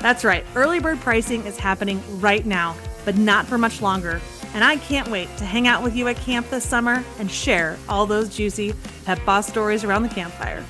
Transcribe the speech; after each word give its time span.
That's 0.00 0.24
right, 0.24 0.44
early 0.54 0.78
bird 0.78 1.00
pricing 1.00 1.44
is 1.46 1.58
happening 1.58 2.02
right 2.20 2.44
now, 2.44 2.76
but 3.04 3.16
not 3.16 3.46
for 3.46 3.56
much 3.56 3.80
longer. 3.80 4.20
And 4.54 4.62
I 4.62 4.76
can't 4.76 5.08
wait 5.08 5.28
to 5.38 5.44
hang 5.44 5.66
out 5.66 5.82
with 5.82 5.96
you 5.96 6.06
at 6.08 6.16
camp 6.16 6.48
this 6.50 6.64
summer 6.64 7.02
and 7.18 7.30
share 7.30 7.78
all 7.88 8.06
those 8.06 8.34
juicy 8.34 8.74
Pet 9.04 9.24
Boss 9.24 9.46
stories 9.46 9.84
around 9.84 10.02
the 10.02 10.08
campfire. 10.08 10.64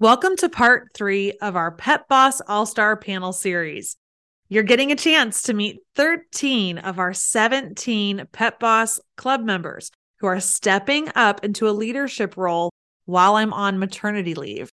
Welcome 0.00 0.36
to 0.38 0.48
part 0.48 0.88
three 0.94 1.32
of 1.40 1.54
our 1.54 1.70
Pet 1.70 2.08
Boss 2.08 2.40
All 2.40 2.66
Star 2.66 2.96
Panel 2.96 3.32
Series. 3.32 3.96
You're 4.48 4.64
getting 4.64 4.90
a 4.90 4.96
chance 4.96 5.42
to 5.42 5.54
meet 5.54 5.80
13 5.94 6.78
of 6.78 6.98
our 6.98 7.12
17 7.12 8.26
Pet 8.32 8.58
Boss 8.58 8.98
Club 9.16 9.42
members 9.42 9.92
who 10.22 10.28
are 10.28 10.40
stepping 10.40 11.08
up 11.16 11.44
into 11.44 11.68
a 11.68 11.72
leadership 11.72 12.36
role 12.36 12.70
while 13.06 13.34
I'm 13.34 13.52
on 13.52 13.80
maternity 13.80 14.34
leave. 14.34 14.70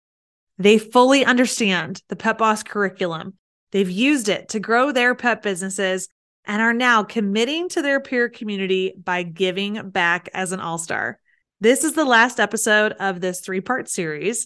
They 0.60 0.78
fully 0.78 1.26
understand 1.26 2.04
the 2.08 2.16
Pet 2.16 2.38
Boss 2.38 2.62
curriculum. 2.62 3.34
They've 3.72 3.90
used 3.90 4.30
it 4.30 4.50
to 4.50 4.60
grow 4.60 4.92
their 4.92 5.16
pet 5.16 5.42
businesses 5.42 6.08
and 6.46 6.62
are 6.62 6.74
now 6.74 7.04
committing 7.04 7.68
to 7.70 7.82
their 7.82 8.00
peer 8.00 8.30
community 8.30 8.94
by 9.04 9.24
giving 9.24 9.90
back 9.90 10.30
as 10.36 10.52
an 10.52 10.60
all 10.60 10.78
star. 10.78 11.20
This 11.60 11.84
is 11.84 11.94
the 11.94 12.06
last 12.06 12.40
episode 12.40 12.92
of 13.00 13.20
this 13.20 13.42
three 13.42 13.62
part 13.62 13.90
series. 13.90 14.46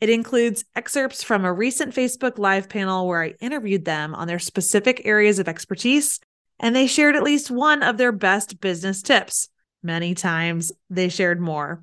It 0.00 0.08
includes 0.08 0.64
excerpts 0.76 1.24
from 1.24 1.44
a 1.44 1.52
recent 1.52 1.96
Facebook 1.96 2.38
Live 2.38 2.68
panel 2.68 3.08
where 3.08 3.24
I 3.24 3.34
interviewed 3.40 3.84
them 3.84 4.14
on 4.14 4.28
their 4.28 4.38
specific 4.38 5.02
areas 5.04 5.40
of 5.40 5.48
expertise, 5.48 6.20
and 6.60 6.76
they 6.76 6.86
shared 6.86 7.16
at 7.16 7.24
least 7.24 7.50
one 7.50 7.82
of 7.82 7.96
their 7.96 8.12
best 8.12 8.60
business 8.60 9.02
tips. 9.02 9.48
Many 9.84 10.14
times 10.14 10.72
they 10.90 11.08
shared 11.08 11.40
more. 11.40 11.82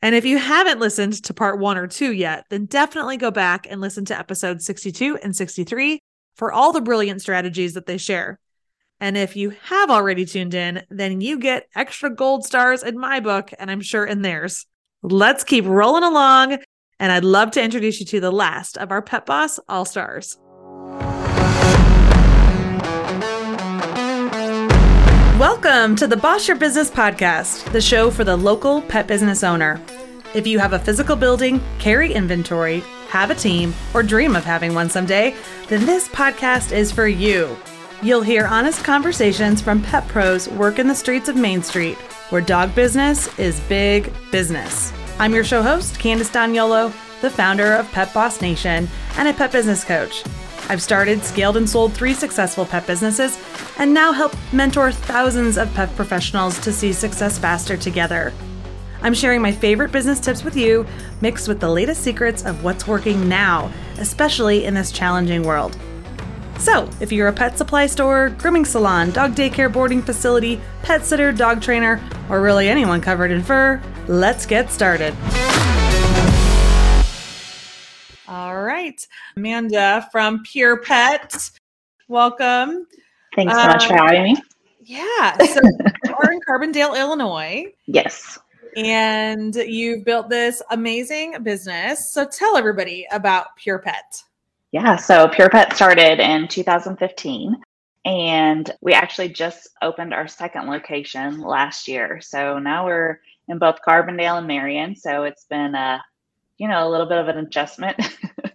And 0.00 0.14
if 0.14 0.24
you 0.24 0.38
haven't 0.38 0.78
listened 0.78 1.24
to 1.24 1.34
part 1.34 1.58
one 1.58 1.76
or 1.76 1.88
two 1.88 2.12
yet, 2.12 2.44
then 2.50 2.66
definitely 2.66 3.16
go 3.16 3.32
back 3.32 3.66
and 3.68 3.80
listen 3.80 4.04
to 4.06 4.18
episodes 4.18 4.64
62 4.64 5.16
and 5.16 5.34
63 5.34 5.98
for 6.36 6.52
all 6.52 6.72
the 6.72 6.80
brilliant 6.80 7.20
strategies 7.20 7.74
that 7.74 7.86
they 7.86 7.98
share. 7.98 8.38
And 9.00 9.16
if 9.16 9.34
you 9.34 9.50
have 9.64 9.90
already 9.90 10.24
tuned 10.24 10.54
in, 10.54 10.84
then 10.90 11.20
you 11.20 11.38
get 11.40 11.68
extra 11.74 12.10
gold 12.10 12.44
stars 12.44 12.84
in 12.84 12.98
my 12.98 13.18
book, 13.18 13.50
and 13.58 13.70
I'm 13.70 13.80
sure 13.80 14.04
in 14.04 14.22
theirs. 14.22 14.66
Let's 15.02 15.42
keep 15.42 15.64
rolling 15.64 16.04
along 16.04 16.58
and 17.00 17.12
I'd 17.12 17.24
love 17.24 17.52
to 17.52 17.62
introduce 17.62 18.00
you 18.00 18.06
to 18.06 18.20
the 18.20 18.32
last 18.32 18.76
of 18.76 18.90
our 18.90 19.02
Pet 19.02 19.26
Boss 19.26 19.60
All 19.68 19.84
Stars. 19.84 20.38
Welcome 25.38 25.94
to 25.94 26.08
the 26.08 26.16
Boss 26.16 26.48
Your 26.48 26.56
Business 26.56 26.90
podcast, 26.90 27.70
the 27.70 27.80
show 27.80 28.10
for 28.10 28.24
the 28.24 28.36
local 28.36 28.82
pet 28.82 29.06
business 29.06 29.44
owner. 29.44 29.80
If 30.34 30.48
you 30.48 30.58
have 30.58 30.72
a 30.72 30.80
physical 30.80 31.14
building, 31.14 31.60
carry 31.78 32.12
inventory, 32.12 32.80
have 33.10 33.30
a 33.30 33.36
team, 33.36 33.72
or 33.94 34.02
dream 34.02 34.34
of 34.34 34.44
having 34.44 34.74
one 34.74 34.90
someday, 34.90 35.36
then 35.68 35.86
this 35.86 36.08
podcast 36.08 36.72
is 36.72 36.90
for 36.90 37.06
you. 37.06 37.56
You'll 38.02 38.22
hear 38.22 38.48
honest 38.48 38.82
conversations 38.82 39.62
from 39.62 39.80
pet 39.80 40.08
pros 40.08 40.48
working 40.48 40.88
the 40.88 40.94
streets 40.96 41.28
of 41.28 41.36
Main 41.36 41.62
Street, 41.62 41.98
where 42.30 42.42
dog 42.42 42.74
business 42.74 43.38
is 43.38 43.60
big 43.68 44.12
business. 44.32 44.92
I'm 45.20 45.32
your 45.32 45.44
show 45.44 45.62
host, 45.62 46.00
Candace 46.00 46.32
D'Agnolo, 46.32 46.92
the 47.20 47.30
founder 47.30 47.74
of 47.74 47.88
Pet 47.92 48.12
Boss 48.12 48.40
Nation 48.40 48.88
and 49.16 49.28
a 49.28 49.32
pet 49.32 49.52
business 49.52 49.84
coach. 49.84 50.24
I've 50.68 50.82
started, 50.82 51.24
scaled, 51.24 51.56
and 51.56 51.68
sold 51.68 51.94
three 51.94 52.12
successful 52.12 52.66
pet 52.66 52.86
businesses 52.86 53.38
and 53.78 53.94
now 53.94 54.12
help 54.12 54.34
mentor 54.52 54.92
thousands 54.92 55.56
of 55.56 55.72
pet 55.74 55.94
professionals 55.96 56.58
to 56.60 56.72
see 56.72 56.92
success 56.92 57.38
faster 57.38 57.76
together. 57.76 58.32
I'm 59.00 59.14
sharing 59.14 59.40
my 59.40 59.52
favorite 59.52 59.92
business 59.92 60.20
tips 60.20 60.44
with 60.44 60.56
you, 60.56 60.84
mixed 61.20 61.48
with 61.48 61.60
the 61.60 61.70
latest 61.70 62.02
secrets 62.02 62.44
of 62.44 62.64
what's 62.64 62.86
working 62.86 63.28
now, 63.28 63.72
especially 63.98 64.64
in 64.64 64.74
this 64.74 64.92
challenging 64.92 65.42
world. 65.42 65.78
So, 66.58 66.90
if 67.00 67.12
you're 67.12 67.28
a 67.28 67.32
pet 67.32 67.56
supply 67.56 67.86
store, 67.86 68.30
grooming 68.30 68.64
salon, 68.64 69.12
dog 69.12 69.36
daycare 69.36 69.72
boarding 69.72 70.02
facility, 70.02 70.60
pet 70.82 71.04
sitter, 71.04 71.30
dog 71.30 71.62
trainer, 71.62 72.02
or 72.28 72.40
really 72.40 72.68
anyone 72.68 73.00
covered 73.00 73.30
in 73.30 73.44
fur, 73.44 73.80
let's 74.08 74.44
get 74.44 74.70
started. 74.72 75.14
Right, 78.88 79.06
Amanda 79.36 80.08
from 80.10 80.42
Pure 80.44 80.82
Pet, 80.82 81.50
welcome. 82.08 82.86
Thanks 83.36 83.52
so 83.52 83.66
much 83.66 83.86
for 83.86 83.98
um, 83.98 84.06
having 84.06 84.22
me. 84.24 84.42
Yeah, 84.82 85.36
so 85.36 85.60
you're 86.06 86.32
in 86.32 86.40
Carbondale, 86.48 86.98
Illinois. 86.98 87.66
Yes. 87.86 88.38
And 88.76 89.54
you've 89.54 90.04
built 90.04 90.28
this 90.28 90.62
amazing 90.70 91.42
business. 91.42 92.12
So 92.12 92.24
tell 92.24 92.56
everybody 92.56 93.06
about 93.10 93.56
Pure 93.56 93.80
Pet. 93.80 94.22
Yeah, 94.72 94.96
so 94.96 95.26
Pure 95.28 95.48
Pet 95.50 95.74
started 95.74 96.20
in 96.20 96.46
2015 96.46 97.56
and 98.04 98.70
we 98.80 98.92
actually 98.92 99.30
just 99.30 99.68
opened 99.82 100.14
our 100.14 100.28
second 100.28 100.68
location 100.68 101.40
last 101.40 101.88
year. 101.88 102.20
So 102.20 102.58
now 102.58 102.86
we're 102.86 103.20
in 103.48 103.58
both 103.58 103.80
Carbondale 103.86 104.38
and 104.38 104.46
Marion. 104.46 104.94
So 104.94 105.24
it's 105.24 105.44
been 105.44 105.74
a, 105.74 106.02
you 106.58 106.68
know, 106.68 106.86
a 106.86 106.90
little 106.90 107.06
bit 107.06 107.18
of 107.18 107.28
an 107.28 107.38
adjustment 107.38 107.96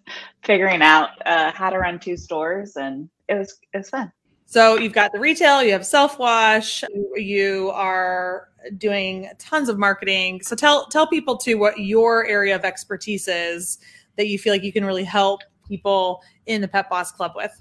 figuring 0.43 0.81
out 0.81 1.09
uh, 1.25 1.51
how 1.51 1.69
to 1.69 1.77
run 1.77 1.99
two 1.99 2.17
stores 2.17 2.75
and 2.75 3.09
it 3.29 3.35
was 3.35 3.57
it 3.73 3.77
was 3.77 3.89
fun. 3.89 4.11
So 4.45 4.77
you've 4.77 4.93
got 4.93 5.11
the 5.11 5.19
retail, 5.19 5.63
you 5.63 5.71
have 5.71 5.85
self 5.85 6.19
wash, 6.19 6.83
you 7.15 7.71
are 7.73 8.49
doing 8.77 9.29
tons 9.39 9.69
of 9.69 9.79
marketing. 9.79 10.41
So 10.43 10.55
tell 10.55 10.85
tell 10.87 11.07
people 11.07 11.37
too 11.37 11.57
what 11.57 11.79
your 11.79 12.25
area 12.27 12.55
of 12.55 12.63
expertise 12.63 13.27
is 13.27 13.79
that 14.17 14.27
you 14.27 14.37
feel 14.37 14.53
like 14.53 14.63
you 14.63 14.73
can 14.73 14.85
really 14.85 15.03
help 15.03 15.41
people 15.67 16.21
in 16.45 16.61
the 16.61 16.67
Pet 16.67 16.89
Boss 16.89 17.11
Club 17.11 17.33
with? 17.35 17.51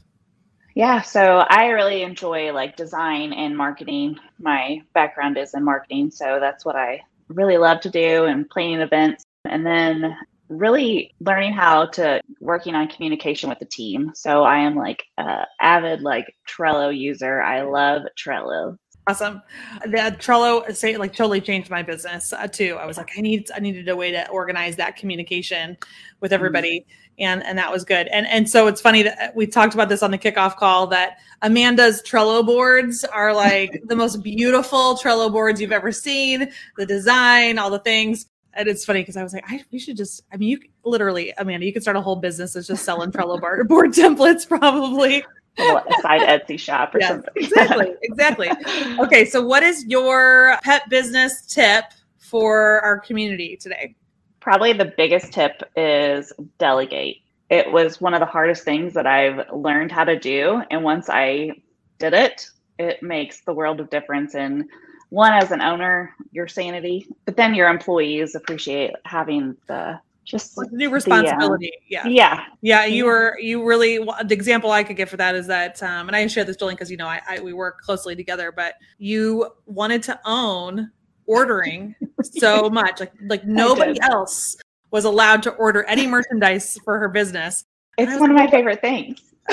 Yeah, 0.74 1.02
so 1.02 1.44
I 1.48 1.66
really 1.66 2.02
enjoy 2.02 2.52
like 2.52 2.76
design 2.76 3.32
and 3.32 3.56
marketing. 3.56 4.18
My 4.38 4.82
background 4.94 5.36
is 5.36 5.54
in 5.54 5.64
marketing, 5.64 6.10
so 6.10 6.38
that's 6.40 6.64
what 6.64 6.76
I 6.76 7.02
really 7.28 7.58
love 7.58 7.80
to 7.82 7.90
do 7.90 8.24
and 8.24 8.48
planning 8.48 8.80
events. 8.80 9.24
And 9.44 9.66
then 9.66 10.16
really 10.58 11.14
learning 11.20 11.52
how 11.52 11.86
to 11.86 12.20
working 12.40 12.74
on 12.74 12.88
communication 12.88 13.48
with 13.48 13.58
the 13.58 13.64
team. 13.64 14.12
So 14.14 14.44
I 14.44 14.58
am 14.58 14.76
like 14.76 15.04
a 15.18 15.46
avid 15.60 16.02
like 16.02 16.34
Trello 16.48 16.96
user. 16.96 17.42
I 17.42 17.62
love 17.62 18.02
Trello. 18.18 18.76
Awesome. 19.08 19.42
The 19.84 20.16
Trello 20.18 20.74
say 20.74 20.96
like 20.96 21.14
totally 21.14 21.40
changed 21.40 21.70
my 21.70 21.82
business 21.82 22.32
uh, 22.32 22.46
too. 22.46 22.76
I 22.80 22.86
was 22.86 22.96
like, 22.96 23.10
I 23.18 23.20
need 23.20 23.50
I 23.54 23.58
needed 23.58 23.88
a 23.88 23.96
way 23.96 24.12
to 24.12 24.28
organize 24.28 24.76
that 24.76 24.96
communication 24.96 25.76
with 26.20 26.30
mm-hmm. 26.30 26.34
everybody 26.34 26.86
and 27.18 27.42
and 27.44 27.58
that 27.58 27.70
was 27.70 27.84
good. 27.84 28.08
And 28.08 28.26
and 28.26 28.48
so 28.48 28.66
it's 28.66 28.80
funny 28.80 29.02
that 29.02 29.34
we 29.34 29.46
talked 29.46 29.74
about 29.74 29.88
this 29.88 30.02
on 30.02 30.10
the 30.10 30.18
kickoff 30.18 30.56
call 30.56 30.86
that 30.88 31.18
Amanda's 31.42 32.02
Trello 32.02 32.44
boards 32.44 33.04
are 33.04 33.34
like 33.34 33.82
the 33.86 33.96
most 33.96 34.22
beautiful 34.22 34.96
Trello 34.96 35.30
boards 35.30 35.60
you've 35.60 35.72
ever 35.72 35.92
seen. 35.92 36.52
The 36.76 36.86
design, 36.86 37.58
all 37.58 37.70
the 37.70 37.80
things. 37.80 38.26
And 38.54 38.68
it's 38.68 38.84
funny 38.84 39.00
because 39.00 39.16
I 39.16 39.22
was 39.22 39.32
like, 39.32 39.44
I, 39.48 39.64
we 39.72 39.78
should 39.78 39.96
just, 39.96 40.22
I 40.32 40.36
mean, 40.36 40.50
you 40.50 40.60
literally, 40.84 41.32
Amanda, 41.38 41.64
you 41.64 41.72
could 41.72 41.82
start 41.82 41.96
a 41.96 42.00
whole 42.00 42.16
business 42.16 42.52
that's 42.52 42.66
just 42.66 42.84
selling 42.84 43.10
Trello 43.10 43.40
board, 43.40 43.66
board 43.68 43.92
templates 43.92 44.46
probably. 44.46 45.24
a 45.58 45.82
side 46.00 46.22
Etsy 46.22 46.58
shop 46.58 46.94
or 46.94 47.00
yes, 47.00 47.10
something. 47.10 47.32
exactly, 47.36 47.94
exactly. 48.02 48.50
Okay, 48.98 49.24
so 49.24 49.44
what 49.44 49.62
is 49.62 49.84
your 49.86 50.58
pet 50.62 50.88
business 50.88 51.46
tip 51.46 51.84
for 52.18 52.80
our 52.80 52.98
community 53.00 53.56
today? 53.56 53.94
Probably 54.40 54.72
the 54.72 54.92
biggest 54.96 55.32
tip 55.32 55.62
is 55.76 56.32
delegate. 56.58 57.18
It 57.50 57.70
was 57.70 58.00
one 58.00 58.14
of 58.14 58.20
the 58.20 58.26
hardest 58.26 58.64
things 58.64 58.94
that 58.94 59.06
I've 59.06 59.52
learned 59.52 59.92
how 59.92 60.04
to 60.04 60.18
do. 60.18 60.62
And 60.70 60.82
once 60.82 61.08
I 61.10 61.52
did 61.98 62.14
it, 62.14 62.48
it 62.78 63.02
makes 63.02 63.42
the 63.42 63.52
world 63.52 63.78
of 63.80 63.90
difference 63.90 64.34
in 64.34 64.68
one 65.12 65.34
as 65.34 65.50
an 65.50 65.60
owner, 65.60 66.14
your 66.30 66.48
sanity, 66.48 67.06
but 67.26 67.36
then 67.36 67.54
your 67.54 67.68
employees 67.68 68.34
appreciate 68.34 68.92
having 69.04 69.54
the 69.66 70.00
just 70.24 70.56
the 70.56 70.66
new 70.72 70.88
responsibility. 70.88 71.70
The, 71.90 71.98
uh, 71.98 72.08
yeah. 72.08 72.08
yeah. 72.08 72.44
Yeah. 72.62 72.84
You 72.86 73.04
were, 73.04 73.36
you 73.38 73.62
really, 73.62 73.98
the 73.98 74.32
example 74.32 74.70
I 74.70 74.82
could 74.82 74.96
give 74.96 75.10
for 75.10 75.18
that 75.18 75.34
is 75.34 75.46
that, 75.48 75.82
um, 75.82 76.08
and 76.08 76.16
I 76.16 76.26
share 76.28 76.44
this, 76.44 76.56
Julian, 76.56 76.76
because, 76.76 76.90
you 76.90 76.96
know, 76.96 77.08
I, 77.08 77.20
I, 77.28 77.40
we 77.40 77.52
work 77.52 77.82
closely 77.82 78.16
together, 78.16 78.52
but 78.52 78.76
you 78.96 79.50
wanted 79.66 80.02
to 80.04 80.18
own 80.24 80.90
ordering 81.26 81.94
so 82.22 82.70
much. 82.70 82.98
Like, 83.00 83.12
like 83.26 83.44
nobody 83.44 84.00
else 84.00 84.56
was 84.92 85.04
allowed 85.04 85.42
to 85.42 85.50
order 85.50 85.84
any 85.84 86.06
merchandise 86.06 86.78
for 86.84 86.98
her 86.98 87.08
business. 87.08 87.66
It's 87.98 88.12
one 88.12 88.20
like, 88.20 88.30
of 88.30 88.36
my 88.36 88.50
favorite 88.50 88.80
things. 88.80 89.20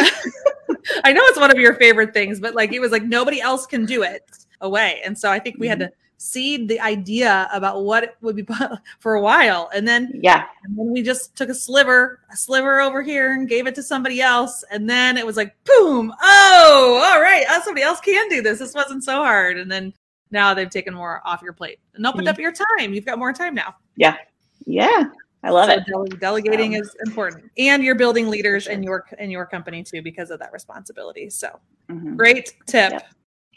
I 1.04 1.12
know 1.12 1.22
it's 1.24 1.40
one 1.40 1.52
of 1.52 1.58
your 1.58 1.74
favorite 1.74 2.14
things, 2.14 2.40
but 2.40 2.56
like, 2.56 2.72
it 2.72 2.80
was 2.80 2.94
like 2.94 3.04
nobody 3.04 3.42
else 3.42 3.66
can 3.66 3.86
do 3.86 4.04
it 4.04 4.24
away. 4.62 5.02
And 5.04 5.18
so 5.18 5.32
I 5.32 5.40
think 5.40 5.58
we 5.60 5.68
mm-hmm. 5.68 5.82
had 5.82 5.92
to 5.92 5.96
seed 6.20 6.68
the 6.68 6.80
idea 6.82 7.48
about 7.54 7.84
what 7.84 8.04
it 8.04 8.18
would 8.22 8.36
be 8.36 8.46
for 9.00 9.16
a 9.16 9.22
while 9.22 9.70
and 9.74 9.88
then 9.88 10.12
yeah 10.22 10.48
and 10.66 10.78
then 10.78 10.92
we 10.92 11.02
just 11.02 11.34
took 11.38 11.48
a 11.48 11.54
sliver 11.54 12.20
a 12.30 12.36
sliver 12.36 12.82
over 12.82 13.02
here 13.02 13.32
and 13.32 13.48
gave 13.48 13.68
it 13.68 13.74
to 13.74 13.82
somebody 13.82 14.20
else 14.22 14.62
and 14.70 14.90
then 14.90 15.16
it 15.16 15.26
was 15.26 15.38
like 15.38 15.56
boom 15.64 16.14
oh 16.22 17.02
all 17.10 17.22
right 17.22 17.46
oh, 17.50 17.62
somebody 17.64 17.84
else 17.84 18.02
can 18.02 18.28
do 18.28 18.42
this 18.42 18.60
this 18.60 18.74
wasn't 18.74 19.02
so 19.02 19.14
hard 19.14 19.58
and 19.58 19.72
then 19.72 19.94
now 20.30 20.54
they've 20.54 20.70
taken 20.70 20.94
more 20.94 21.22
off 21.24 21.42
your 21.42 21.54
plate 21.54 21.80
and 21.94 22.06
opened 22.06 22.28
mm-hmm. 22.28 22.34
up 22.34 22.38
your 22.38 22.52
time 22.52 22.94
you've 22.94 23.06
got 23.06 23.18
more 23.18 23.32
time 23.32 23.56
now 23.56 23.74
yeah 23.96 24.18
yeah 24.66 25.06
I 25.42 25.52
love 25.52 25.70
so 25.70 25.78
it. 25.78 25.86
Dele- 25.86 26.20
delegating 26.20 26.76
um, 26.76 26.82
is 26.82 26.94
important, 27.06 27.50
and 27.58 27.82
you're 27.82 27.96
building 27.96 28.28
leaders 28.28 28.68
in 28.68 28.84
your 28.84 29.06
in 29.20 29.32
your 29.32 29.46
company 29.46 29.84
too 29.84 30.02
because 30.02 30.32
of 30.32 30.40
that 30.40 30.52
responsibility. 30.52 31.30
So, 31.30 31.62
mm-hmm. 31.90 32.18
great 32.18 32.54
tip. 32.68 32.92
Yep. 32.92 33.08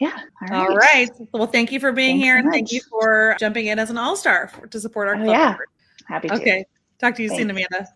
Yeah. 0.02 0.20
All 0.40 0.48
right. 0.48 0.52
All 0.52 0.76
right. 0.76 1.10
Well, 1.30 1.46
thank 1.46 1.70
you 1.70 1.78
for 1.78 1.92
being 1.92 2.16
Thanks 2.16 2.24
here, 2.24 2.34
so 2.34 2.38
and 2.38 2.46
much. 2.46 2.54
thank 2.54 2.72
you 2.72 2.80
for 2.90 3.36
jumping 3.38 3.66
in 3.66 3.78
as 3.78 3.88
an 3.88 3.96
all 3.96 4.16
star 4.16 4.50
to 4.68 4.80
support 4.80 5.06
our 5.06 5.14
oh, 5.14 5.18
club. 5.18 5.28
Oh, 5.28 5.32
yeah. 5.32 5.56
Happy 6.08 6.26
to. 6.26 6.34
Okay. 6.34 6.64
Talk 6.98 7.14
to 7.14 7.22
you 7.22 7.28
Thanks. 7.28 7.40
soon, 7.40 7.50
Amanda. 7.50 7.86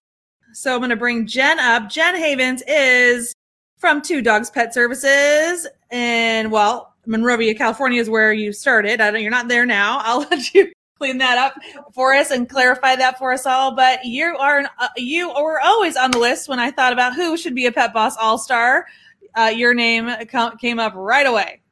So 0.52 0.72
I'm 0.72 0.78
going 0.78 0.90
to 0.90 0.96
bring 0.96 1.26
Jen 1.26 1.58
up. 1.58 1.90
Jen 1.90 2.14
Havens 2.14 2.62
is 2.68 3.34
from 3.78 4.02
Two 4.02 4.22
Dogs 4.22 4.50
Pet 4.50 4.72
Services, 4.72 5.66
and 5.90 6.52
well, 6.52 6.94
Monrovia, 7.06 7.56
California 7.56 8.00
is 8.00 8.08
where 8.08 8.32
you 8.32 8.52
started. 8.52 9.00
I 9.00 9.10
know 9.10 9.18
you're 9.18 9.32
not 9.32 9.48
there 9.48 9.66
now. 9.66 9.98
I'll 10.04 10.20
let 10.20 10.54
you 10.54 10.70
clean 10.98 11.18
that 11.18 11.38
up 11.38 11.54
for 11.92 12.14
us 12.14 12.30
and 12.30 12.48
clarify 12.48 12.94
that 12.94 13.18
for 13.18 13.32
us 13.32 13.46
all. 13.46 13.74
But 13.74 14.04
you 14.04 14.36
are 14.38 14.62
uh, 14.78 14.88
you 14.96 15.30
were 15.30 15.60
always 15.60 15.96
on 15.96 16.12
the 16.12 16.20
list 16.20 16.48
when 16.48 16.60
I 16.60 16.70
thought 16.70 16.92
about 16.92 17.16
who 17.16 17.36
should 17.36 17.56
be 17.56 17.66
a 17.66 17.72
Pet 17.72 17.92
Boss 17.92 18.16
All 18.16 18.38
Star. 18.38 18.86
Uh, 19.36 19.52
your 19.54 19.74
name 19.74 20.08
came 20.60 20.78
up 20.78 20.92
right 20.94 21.26
away. 21.26 21.62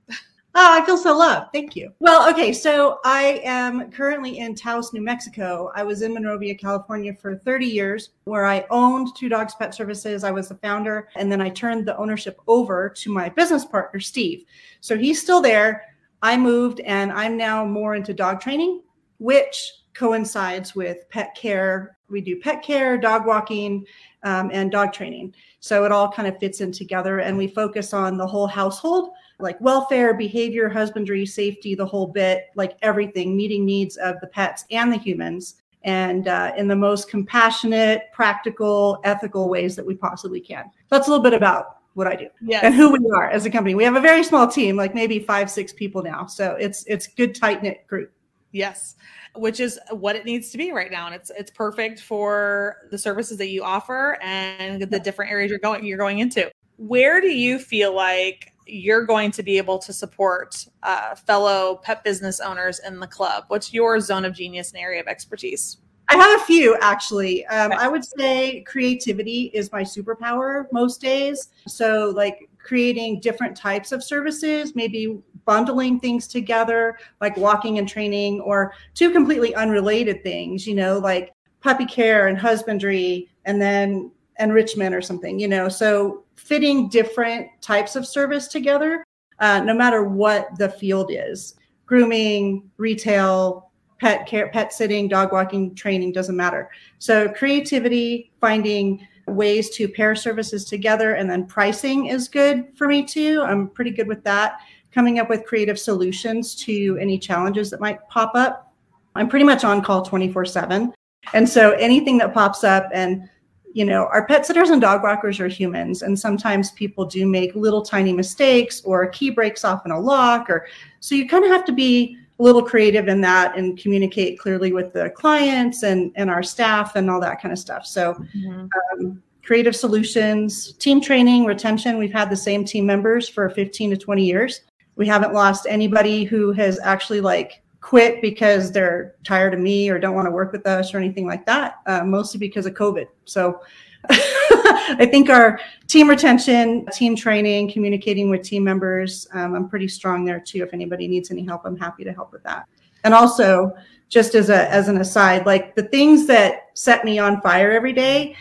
Oh, 0.56 0.80
I 0.80 0.86
feel 0.86 0.96
so 0.96 1.16
loved. 1.16 1.52
Thank 1.52 1.74
you. 1.74 1.92
Well, 1.98 2.30
okay, 2.30 2.52
so 2.52 3.00
I 3.04 3.40
am 3.42 3.90
currently 3.90 4.38
in 4.38 4.54
Taos, 4.54 4.92
New 4.92 5.02
Mexico. 5.02 5.72
I 5.74 5.82
was 5.82 6.02
in 6.02 6.14
Monrovia, 6.14 6.54
California 6.54 7.12
for 7.12 7.34
30 7.38 7.66
years, 7.66 8.10
where 8.22 8.46
I 8.46 8.64
owned 8.70 9.16
Two 9.16 9.28
Dogs 9.28 9.56
Pet 9.56 9.74
Services. 9.74 10.22
I 10.22 10.30
was 10.30 10.48
the 10.48 10.54
founder, 10.54 11.08
and 11.16 11.30
then 11.30 11.40
I 11.40 11.48
turned 11.48 11.86
the 11.86 11.96
ownership 11.96 12.40
over 12.46 12.88
to 12.88 13.12
my 13.12 13.28
business 13.28 13.64
partner, 13.64 13.98
Steve. 13.98 14.44
So 14.80 14.96
he's 14.96 15.20
still 15.20 15.40
there. 15.40 15.82
I 16.22 16.36
moved, 16.36 16.78
and 16.80 17.10
I'm 17.10 17.36
now 17.36 17.64
more 17.64 17.96
into 17.96 18.14
dog 18.14 18.40
training, 18.40 18.80
which 19.18 19.72
coincides 19.92 20.76
with 20.76 21.08
pet 21.10 21.34
care. 21.34 21.96
We 22.08 22.20
do 22.20 22.38
pet 22.38 22.62
care, 22.62 22.96
dog 22.96 23.26
walking, 23.26 23.86
um, 24.22 24.50
and 24.52 24.70
dog 24.70 24.92
training. 24.92 25.34
So 25.58 25.84
it 25.84 25.90
all 25.90 26.12
kind 26.12 26.28
of 26.28 26.38
fits 26.38 26.60
in 26.60 26.70
together, 26.70 27.18
and 27.18 27.36
we 27.36 27.48
focus 27.48 27.92
on 27.92 28.16
the 28.16 28.26
whole 28.26 28.46
household 28.46 29.10
like 29.38 29.60
welfare, 29.60 30.14
behavior, 30.14 30.68
husbandry, 30.68 31.26
safety, 31.26 31.74
the 31.74 31.86
whole 31.86 32.06
bit, 32.06 32.46
like 32.54 32.76
everything, 32.82 33.36
meeting 33.36 33.64
needs 33.64 33.96
of 33.96 34.20
the 34.20 34.26
pets 34.26 34.64
and 34.70 34.92
the 34.92 34.96
humans, 34.96 35.56
and 35.82 36.28
uh, 36.28 36.52
in 36.56 36.68
the 36.68 36.76
most 36.76 37.08
compassionate, 37.08 38.02
practical, 38.12 39.00
ethical 39.04 39.48
ways 39.48 39.76
that 39.76 39.84
we 39.84 39.94
possibly 39.94 40.40
can. 40.40 40.70
That's 40.88 41.08
a 41.08 41.10
little 41.10 41.22
bit 41.22 41.34
about 41.34 41.78
what 41.94 42.06
I 42.06 42.16
do 42.16 42.28
yes. 42.42 42.64
and 42.64 42.74
who 42.74 42.90
we 42.90 43.10
are 43.10 43.30
as 43.30 43.46
a 43.46 43.50
company. 43.50 43.74
We 43.74 43.84
have 43.84 43.96
a 43.96 44.00
very 44.00 44.24
small 44.24 44.48
team, 44.48 44.76
like 44.76 44.94
maybe 44.94 45.20
five, 45.20 45.50
six 45.50 45.72
people 45.72 46.02
now. 46.02 46.26
So 46.26 46.56
it's 46.58 46.84
it's 46.86 47.06
good, 47.06 47.34
tight 47.34 47.62
knit 47.62 47.86
group. 47.86 48.12
Yes, 48.52 48.94
which 49.34 49.58
is 49.58 49.78
what 49.90 50.14
it 50.16 50.24
needs 50.24 50.50
to 50.50 50.58
be 50.58 50.72
right 50.72 50.90
now, 50.90 51.06
and 51.06 51.14
it's 51.14 51.30
it's 51.36 51.50
perfect 51.50 52.00
for 52.00 52.88
the 52.90 52.98
services 52.98 53.38
that 53.38 53.48
you 53.48 53.62
offer 53.62 54.18
and 54.22 54.82
the 54.82 55.00
different 55.00 55.30
areas 55.30 55.50
you're 55.50 55.58
going 55.58 55.84
you're 55.84 55.98
going 55.98 56.18
into. 56.18 56.50
Where 56.76 57.20
do 57.20 57.28
you 57.28 57.58
feel 57.58 57.94
like 57.94 58.52
you're 58.66 59.04
going 59.04 59.30
to 59.32 59.42
be 59.42 59.58
able 59.58 59.78
to 59.78 59.92
support 59.92 60.66
uh, 60.82 61.14
fellow 61.14 61.80
pet 61.82 62.04
business 62.04 62.40
owners 62.40 62.80
in 62.86 63.00
the 63.00 63.06
club? 63.06 63.44
What's 63.48 63.72
your 63.72 64.00
zone 64.00 64.24
of 64.24 64.34
genius 64.34 64.72
and 64.72 64.80
area 64.80 65.00
of 65.00 65.06
expertise? 65.06 65.78
I 66.08 66.16
have 66.16 66.40
a 66.40 66.44
few 66.44 66.76
actually. 66.80 67.46
Um, 67.46 67.72
okay. 67.72 67.82
I 67.82 67.88
would 67.88 68.04
say 68.04 68.62
creativity 68.62 69.50
is 69.54 69.72
my 69.72 69.82
superpower 69.82 70.66
most 70.72 71.00
days. 71.00 71.48
So, 71.66 72.12
like 72.14 72.48
creating 72.58 73.20
different 73.20 73.56
types 73.56 73.92
of 73.92 74.02
services, 74.02 74.74
maybe 74.74 75.18
bundling 75.44 76.00
things 76.00 76.26
together, 76.26 76.98
like 77.20 77.36
walking 77.36 77.78
and 77.78 77.88
training, 77.88 78.40
or 78.40 78.74
two 78.94 79.10
completely 79.12 79.54
unrelated 79.54 80.22
things, 80.22 80.66
you 80.66 80.74
know, 80.74 80.98
like 80.98 81.32
puppy 81.60 81.86
care 81.86 82.28
and 82.28 82.38
husbandry, 82.38 83.28
and 83.44 83.60
then 83.60 84.10
enrichment 84.38 84.94
or 84.94 85.00
something, 85.00 85.38
you 85.38 85.48
know. 85.48 85.68
So, 85.68 86.23
fitting 86.44 86.88
different 86.88 87.48
types 87.60 87.96
of 87.96 88.06
service 88.06 88.46
together, 88.46 89.04
uh, 89.40 89.60
no 89.60 89.74
matter 89.74 90.04
what 90.04 90.56
the 90.58 90.68
field 90.68 91.10
is 91.12 91.56
grooming, 91.86 92.70
retail, 92.78 93.70
pet 94.00 94.26
care, 94.26 94.48
pet 94.48 94.72
sitting, 94.72 95.06
dog 95.08 95.32
walking, 95.32 95.74
training, 95.74 96.12
doesn't 96.12 96.36
matter. 96.36 96.70
So, 96.98 97.28
creativity, 97.28 98.32
finding 98.40 99.06
ways 99.26 99.70
to 99.70 99.88
pair 99.88 100.14
services 100.14 100.64
together, 100.64 101.14
and 101.14 101.28
then 101.28 101.46
pricing 101.46 102.06
is 102.06 102.28
good 102.28 102.66
for 102.76 102.88
me 102.88 103.04
too. 103.04 103.42
I'm 103.42 103.68
pretty 103.68 103.90
good 103.90 104.08
with 104.08 104.22
that. 104.24 104.60
Coming 104.92 105.18
up 105.18 105.28
with 105.28 105.44
creative 105.44 105.78
solutions 105.78 106.54
to 106.64 106.96
any 107.00 107.18
challenges 107.18 107.70
that 107.70 107.80
might 107.80 108.06
pop 108.08 108.32
up. 108.34 108.72
I'm 109.14 109.28
pretty 109.28 109.44
much 109.44 109.64
on 109.64 109.82
call 109.82 110.02
24 110.02 110.44
7. 110.44 110.92
And 111.32 111.48
so 111.48 111.72
anything 111.72 112.18
that 112.18 112.34
pops 112.34 112.64
up 112.64 112.88
and 112.92 113.28
you 113.74 113.84
know, 113.84 114.06
our 114.12 114.24
pet 114.24 114.46
sitters 114.46 114.70
and 114.70 114.80
dog 114.80 115.02
walkers 115.02 115.40
are 115.40 115.48
humans, 115.48 116.02
and 116.02 116.18
sometimes 116.18 116.70
people 116.70 117.04
do 117.04 117.26
make 117.26 117.56
little 117.56 117.82
tiny 117.82 118.12
mistakes 118.12 118.80
or 118.84 119.02
a 119.02 119.10
key 119.10 119.30
breaks 119.30 119.64
off 119.64 119.84
in 119.84 119.90
a 119.90 119.98
lock, 119.98 120.48
or 120.48 120.66
so 121.00 121.16
you 121.16 121.28
kind 121.28 121.44
of 121.44 121.50
have 121.50 121.64
to 121.64 121.72
be 121.72 122.16
a 122.38 122.42
little 122.42 122.62
creative 122.62 123.08
in 123.08 123.20
that 123.20 123.58
and 123.58 123.76
communicate 123.76 124.38
clearly 124.38 124.72
with 124.72 124.92
the 124.92 125.10
clients 125.10 125.82
and 125.82 126.12
and 126.14 126.30
our 126.30 126.42
staff 126.42 126.94
and 126.94 127.10
all 127.10 127.20
that 127.20 127.42
kind 127.42 127.52
of 127.52 127.58
stuff. 127.58 127.84
So. 127.84 128.14
Mm-hmm. 128.14 128.66
Um, 128.92 129.22
creative 129.42 129.76
solutions, 129.76 130.72
team 130.74 131.02
training, 131.02 131.44
retention. 131.44 131.98
We've 131.98 132.10
had 132.10 132.30
the 132.30 132.36
same 132.36 132.64
team 132.64 132.86
members 132.86 133.28
for 133.28 133.50
15 133.50 133.90
to 133.90 133.96
20 133.98 134.24
years. 134.24 134.62
We 134.96 135.06
haven't 135.06 135.34
lost 135.34 135.66
anybody 135.68 136.24
who 136.24 136.52
has 136.52 136.80
actually 136.80 137.20
like 137.20 137.62
quit 137.84 138.22
because 138.22 138.72
they're 138.72 139.14
tired 139.24 139.52
of 139.52 139.60
me 139.60 139.90
or 139.90 139.98
don't 139.98 140.14
want 140.14 140.24
to 140.24 140.30
work 140.30 140.52
with 140.52 140.66
us 140.66 140.94
or 140.94 140.96
anything 140.96 141.26
like 141.26 141.44
that, 141.44 141.80
uh, 141.84 142.02
mostly 142.02 142.40
because 142.40 142.64
of 142.64 142.72
COVID. 142.72 143.06
So 143.26 143.60
I 144.08 145.06
think 145.10 145.28
our 145.28 145.60
team 145.86 146.08
retention, 146.08 146.86
team 146.94 147.14
training, 147.14 147.70
communicating 147.70 148.30
with 148.30 148.42
team 148.42 148.64
members, 148.64 149.28
um, 149.34 149.54
I'm 149.54 149.68
pretty 149.68 149.88
strong 149.88 150.24
there 150.24 150.40
too. 150.40 150.62
If 150.62 150.72
anybody 150.72 151.06
needs 151.06 151.30
any 151.30 151.44
help, 151.44 151.66
I'm 151.66 151.76
happy 151.76 152.04
to 152.04 152.12
help 152.14 152.32
with 152.32 152.42
that. 152.44 152.66
And 153.04 153.12
also, 153.12 153.74
just 154.08 154.34
as 154.34 154.48
a 154.48 154.70
as 154.72 154.88
an 154.88 154.96
aside, 154.96 155.44
like 155.44 155.74
the 155.74 155.82
things 155.82 156.26
that 156.28 156.70
set 156.72 157.04
me 157.04 157.18
on 157.18 157.42
fire 157.42 157.70
every 157.70 157.92
day 157.92 158.34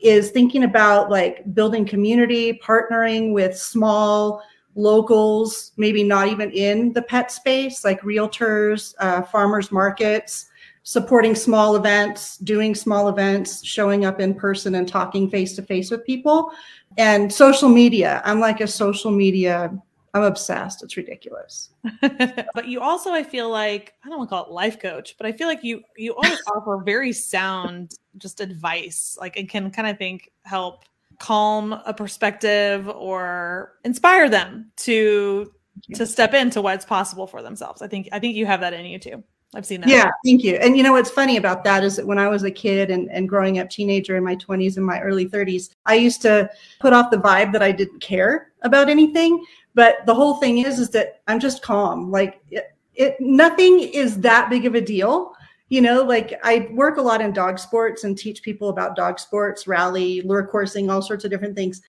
is 0.00 0.30
thinking 0.32 0.64
about 0.64 1.08
like 1.08 1.54
building 1.54 1.86
community, 1.86 2.60
partnering 2.64 3.32
with 3.32 3.56
small 3.56 4.42
locals, 4.74 5.72
maybe 5.76 6.02
not 6.02 6.28
even 6.28 6.50
in 6.52 6.92
the 6.92 7.02
pet 7.02 7.30
space, 7.30 7.84
like 7.84 8.00
realtors, 8.02 8.94
uh, 9.00 9.22
farmers 9.22 9.72
markets, 9.72 10.46
supporting 10.82 11.34
small 11.34 11.76
events, 11.76 12.38
doing 12.38 12.74
small 12.74 13.08
events, 13.08 13.64
showing 13.64 14.04
up 14.04 14.20
in 14.20 14.34
person 14.34 14.76
and 14.76 14.88
talking 14.88 15.28
face 15.28 15.54
to 15.56 15.62
face 15.62 15.90
with 15.90 16.04
people. 16.06 16.50
And 16.96 17.32
social 17.32 17.68
media, 17.68 18.22
I'm 18.24 18.40
like 18.40 18.60
a 18.60 18.66
social 18.66 19.10
media, 19.10 19.70
I'm 20.14 20.22
obsessed. 20.22 20.82
It's 20.82 20.96
ridiculous. 20.96 21.70
but 22.00 22.66
you 22.66 22.80
also, 22.80 23.12
I 23.12 23.22
feel 23.22 23.50
like, 23.50 23.94
I 24.04 24.08
don't 24.08 24.18
want 24.18 24.30
to 24.30 24.34
call 24.34 24.46
it 24.46 24.50
life 24.50 24.80
coach, 24.80 25.14
but 25.18 25.26
I 25.26 25.32
feel 25.32 25.46
like 25.46 25.62
you 25.62 25.82
you 25.96 26.14
always 26.14 26.40
offer 26.56 26.82
very 26.84 27.12
sound 27.12 27.94
just 28.16 28.40
advice, 28.40 29.16
like 29.20 29.36
and 29.36 29.48
can 29.48 29.70
kind 29.70 29.88
of 29.88 29.98
think 29.98 30.30
help 30.44 30.84
calm 31.18 31.72
a 31.84 31.92
perspective 31.92 32.88
or 32.88 33.74
inspire 33.84 34.28
them 34.28 34.70
to 34.76 35.52
to 35.94 36.06
step 36.06 36.34
into 36.34 36.60
what's 36.60 36.84
possible 36.84 37.26
for 37.26 37.42
themselves. 37.42 37.82
I 37.82 37.88
think 37.88 38.08
I 38.12 38.18
think 38.18 38.36
you 38.36 38.46
have 38.46 38.60
that 38.60 38.72
in 38.72 38.86
you 38.86 38.98
too. 38.98 39.22
I've 39.54 39.64
seen 39.64 39.80
that. 39.80 39.88
Yeah, 39.88 40.10
thank 40.26 40.44
you. 40.44 40.56
And 40.56 40.76
you 40.76 40.82
know 40.82 40.92
what's 40.92 41.10
funny 41.10 41.38
about 41.38 41.64
that 41.64 41.82
is 41.82 41.96
that 41.96 42.06
when 42.06 42.18
I 42.18 42.28
was 42.28 42.42
a 42.42 42.50
kid 42.50 42.90
and, 42.90 43.10
and 43.10 43.26
growing 43.26 43.58
up 43.58 43.70
teenager 43.70 44.16
in 44.16 44.22
my 44.22 44.36
20s 44.36 44.76
and 44.76 44.84
my 44.84 45.00
early 45.00 45.26
30s, 45.26 45.70
I 45.86 45.94
used 45.94 46.20
to 46.22 46.50
put 46.80 46.92
off 46.92 47.10
the 47.10 47.16
vibe 47.16 47.52
that 47.52 47.62
I 47.62 47.72
didn't 47.72 48.00
care 48.00 48.52
about 48.60 48.90
anything. 48.90 49.42
But 49.74 50.04
the 50.04 50.14
whole 50.14 50.34
thing 50.34 50.58
is 50.58 50.78
is 50.78 50.90
that 50.90 51.22
I'm 51.28 51.40
just 51.40 51.62
calm. 51.62 52.10
Like 52.10 52.42
it, 52.50 52.74
it 52.94 53.16
nothing 53.20 53.80
is 53.80 54.20
that 54.20 54.50
big 54.50 54.66
of 54.66 54.74
a 54.74 54.80
deal. 54.80 55.32
You 55.68 55.80
know, 55.82 56.02
like 56.02 56.38
I 56.42 56.68
work 56.72 56.96
a 56.96 57.02
lot 57.02 57.20
in 57.20 57.32
dog 57.32 57.58
sports 57.58 58.04
and 58.04 58.16
teach 58.16 58.42
people 58.42 58.70
about 58.70 58.96
dog 58.96 59.18
sports, 59.18 59.66
rally, 59.66 60.22
lure 60.22 60.46
coursing, 60.46 60.88
all 60.88 61.02
sorts 61.02 61.24
of 61.24 61.30
different 61.30 61.56
things. 61.56 61.82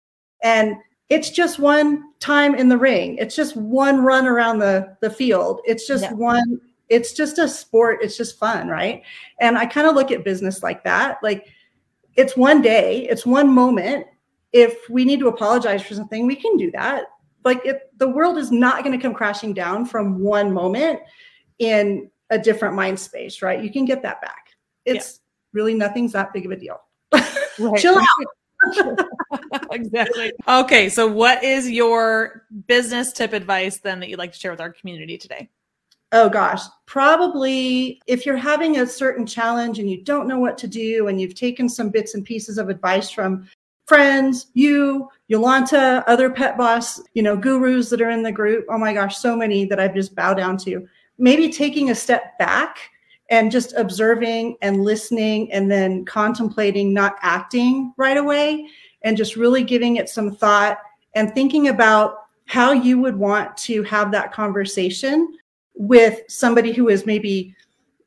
And 0.43 0.75
it's 1.07 1.29
just 1.29 1.59
one 1.59 2.13
time 2.19 2.55
in 2.55 2.69
the 2.69 2.77
ring. 2.77 3.17
It's 3.17 3.35
just 3.35 3.55
one 3.55 4.03
run 4.03 4.27
around 4.27 4.59
the 4.59 4.97
the 5.01 5.09
field. 5.09 5.61
It's 5.65 5.87
just 5.87 6.03
yeah. 6.03 6.13
one 6.13 6.61
it's 6.89 7.13
just 7.13 7.37
a 7.37 7.47
sport 7.47 7.99
it's 8.01 8.17
just 8.17 8.37
fun 8.37 8.67
right 8.67 9.03
and 9.39 9.57
i 9.57 9.65
kind 9.65 9.87
of 9.87 9.95
look 9.95 10.11
at 10.11 10.25
business 10.25 10.61
like 10.61 10.83
that 10.83 11.17
like 11.23 11.47
it's 12.15 12.35
one 12.35 12.61
day 12.61 13.07
it's 13.09 13.25
one 13.25 13.49
moment 13.49 14.05
if 14.51 14.89
we 14.89 15.05
need 15.05 15.19
to 15.19 15.27
apologize 15.27 15.83
for 15.83 15.93
something 15.93 16.25
we 16.25 16.35
can 16.35 16.57
do 16.57 16.71
that 16.71 17.05
like 17.45 17.61
if 17.65 17.77
the 17.97 18.09
world 18.09 18.37
is 18.37 18.51
not 18.51 18.83
going 18.83 18.97
to 18.97 19.01
come 19.01 19.13
crashing 19.13 19.53
down 19.53 19.85
from 19.85 20.19
one 20.19 20.51
moment 20.51 20.99
in 21.59 22.09
a 22.29 22.37
different 22.37 22.75
mind 22.75 22.99
space 22.99 23.41
right 23.41 23.63
you 23.63 23.71
can 23.71 23.85
get 23.85 24.01
that 24.01 24.21
back 24.21 24.49
it's 24.85 25.19
yeah. 25.53 25.59
really 25.59 25.73
nothing's 25.73 26.11
that 26.11 26.33
big 26.33 26.45
of 26.45 26.51
a 26.51 26.55
deal 26.55 26.79
right. 27.11 27.79
chill 27.79 27.97
out 27.97 29.07
exactly 29.71 30.33
okay 30.47 30.89
so 30.89 31.07
what 31.07 31.43
is 31.43 31.69
your 31.69 32.45
business 32.67 33.13
tip 33.13 33.33
advice 33.33 33.77
then 33.77 33.99
that 33.99 34.09
you'd 34.09 34.19
like 34.19 34.33
to 34.33 34.39
share 34.39 34.51
with 34.51 34.61
our 34.61 34.71
community 34.71 35.17
today 35.17 35.49
Oh 36.11 36.27
gosh, 36.27 36.61
probably 36.87 38.01
if 38.07 38.25
you're 38.25 38.35
having 38.35 38.79
a 38.79 38.87
certain 38.87 39.27
challenge 39.27 39.77
and 39.77 39.87
you 39.87 40.03
don't 40.03 40.27
know 40.27 40.39
what 40.39 40.57
to 40.57 40.67
do 40.67 41.07
and 41.07 41.21
you've 41.21 41.35
taken 41.35 41.69
some 41.69 41.89
bits 41.91 42.15
and 42.15 42.25
pieces 42.25 42.57
of 42.57 42.69
advice 42.69 43.11
from 43.11 43.47
friends, 43.85 44.47
you, 44.53 45.07
Yolanta, 45.31 46.03
other 46.07 46.31
pet 46.31 46.57
boss, 46.57 47.01
you 47.13 47.21
know, 47.21 47.37
gurus 47.37 47.89
that 47.89 48.01
are 48.01 48.09
in 48.09 48.23
the 48.23 48.31
group. 48.31 48.65
Oh 48.69 48.77
my 48.79 48.93
gosh, 48.93 49.17
so 49.17 49.35
many 49.35 49.65
that 49.65 49.79
I've 49.79 49.93
just 49.93 50.15
bowed 50.15 50.37
down 50.37 50.57
to. 50.59 50.87
Maybe 51.19 51.49
taking 51.49 51.91
a 51.91 51.95
step 51.95 52.37
back 52.39 52.77
and 53.29 53.51
just 53.51 53.73
observing 53.77 54.57
and 54.61 54.83
listening 54.83 55.51
and 55.51 55.69
then 55.69 56.05
contemplating, 56.05 56.93
not 56.93 57.17
acting 57.21 57.93
right 57.97 58.17
away, 58.17 58.67
and 59.03 59.15
just 59.15 59.35
really 59.35 59.63
giving 59.63 59.97
it 59.97 60.09
some 60.09 60.31
thought 60.31 60.79
and 61.13 61.33
thinking 61.33 61.67
about 61.67 62.23
how 62.45 62.71
you 62.71 62.99
would 62.99 63.15
want 63.15 63.55
to 63.55 63.83
have 63.83 64.11
that 64.11 64.33
conversation 64.33 65.37
with 65.75 66.21
somebody 66.27 66.71
who 66.71 66.89
is 66.89 67.05
maybe, 67.05 67.55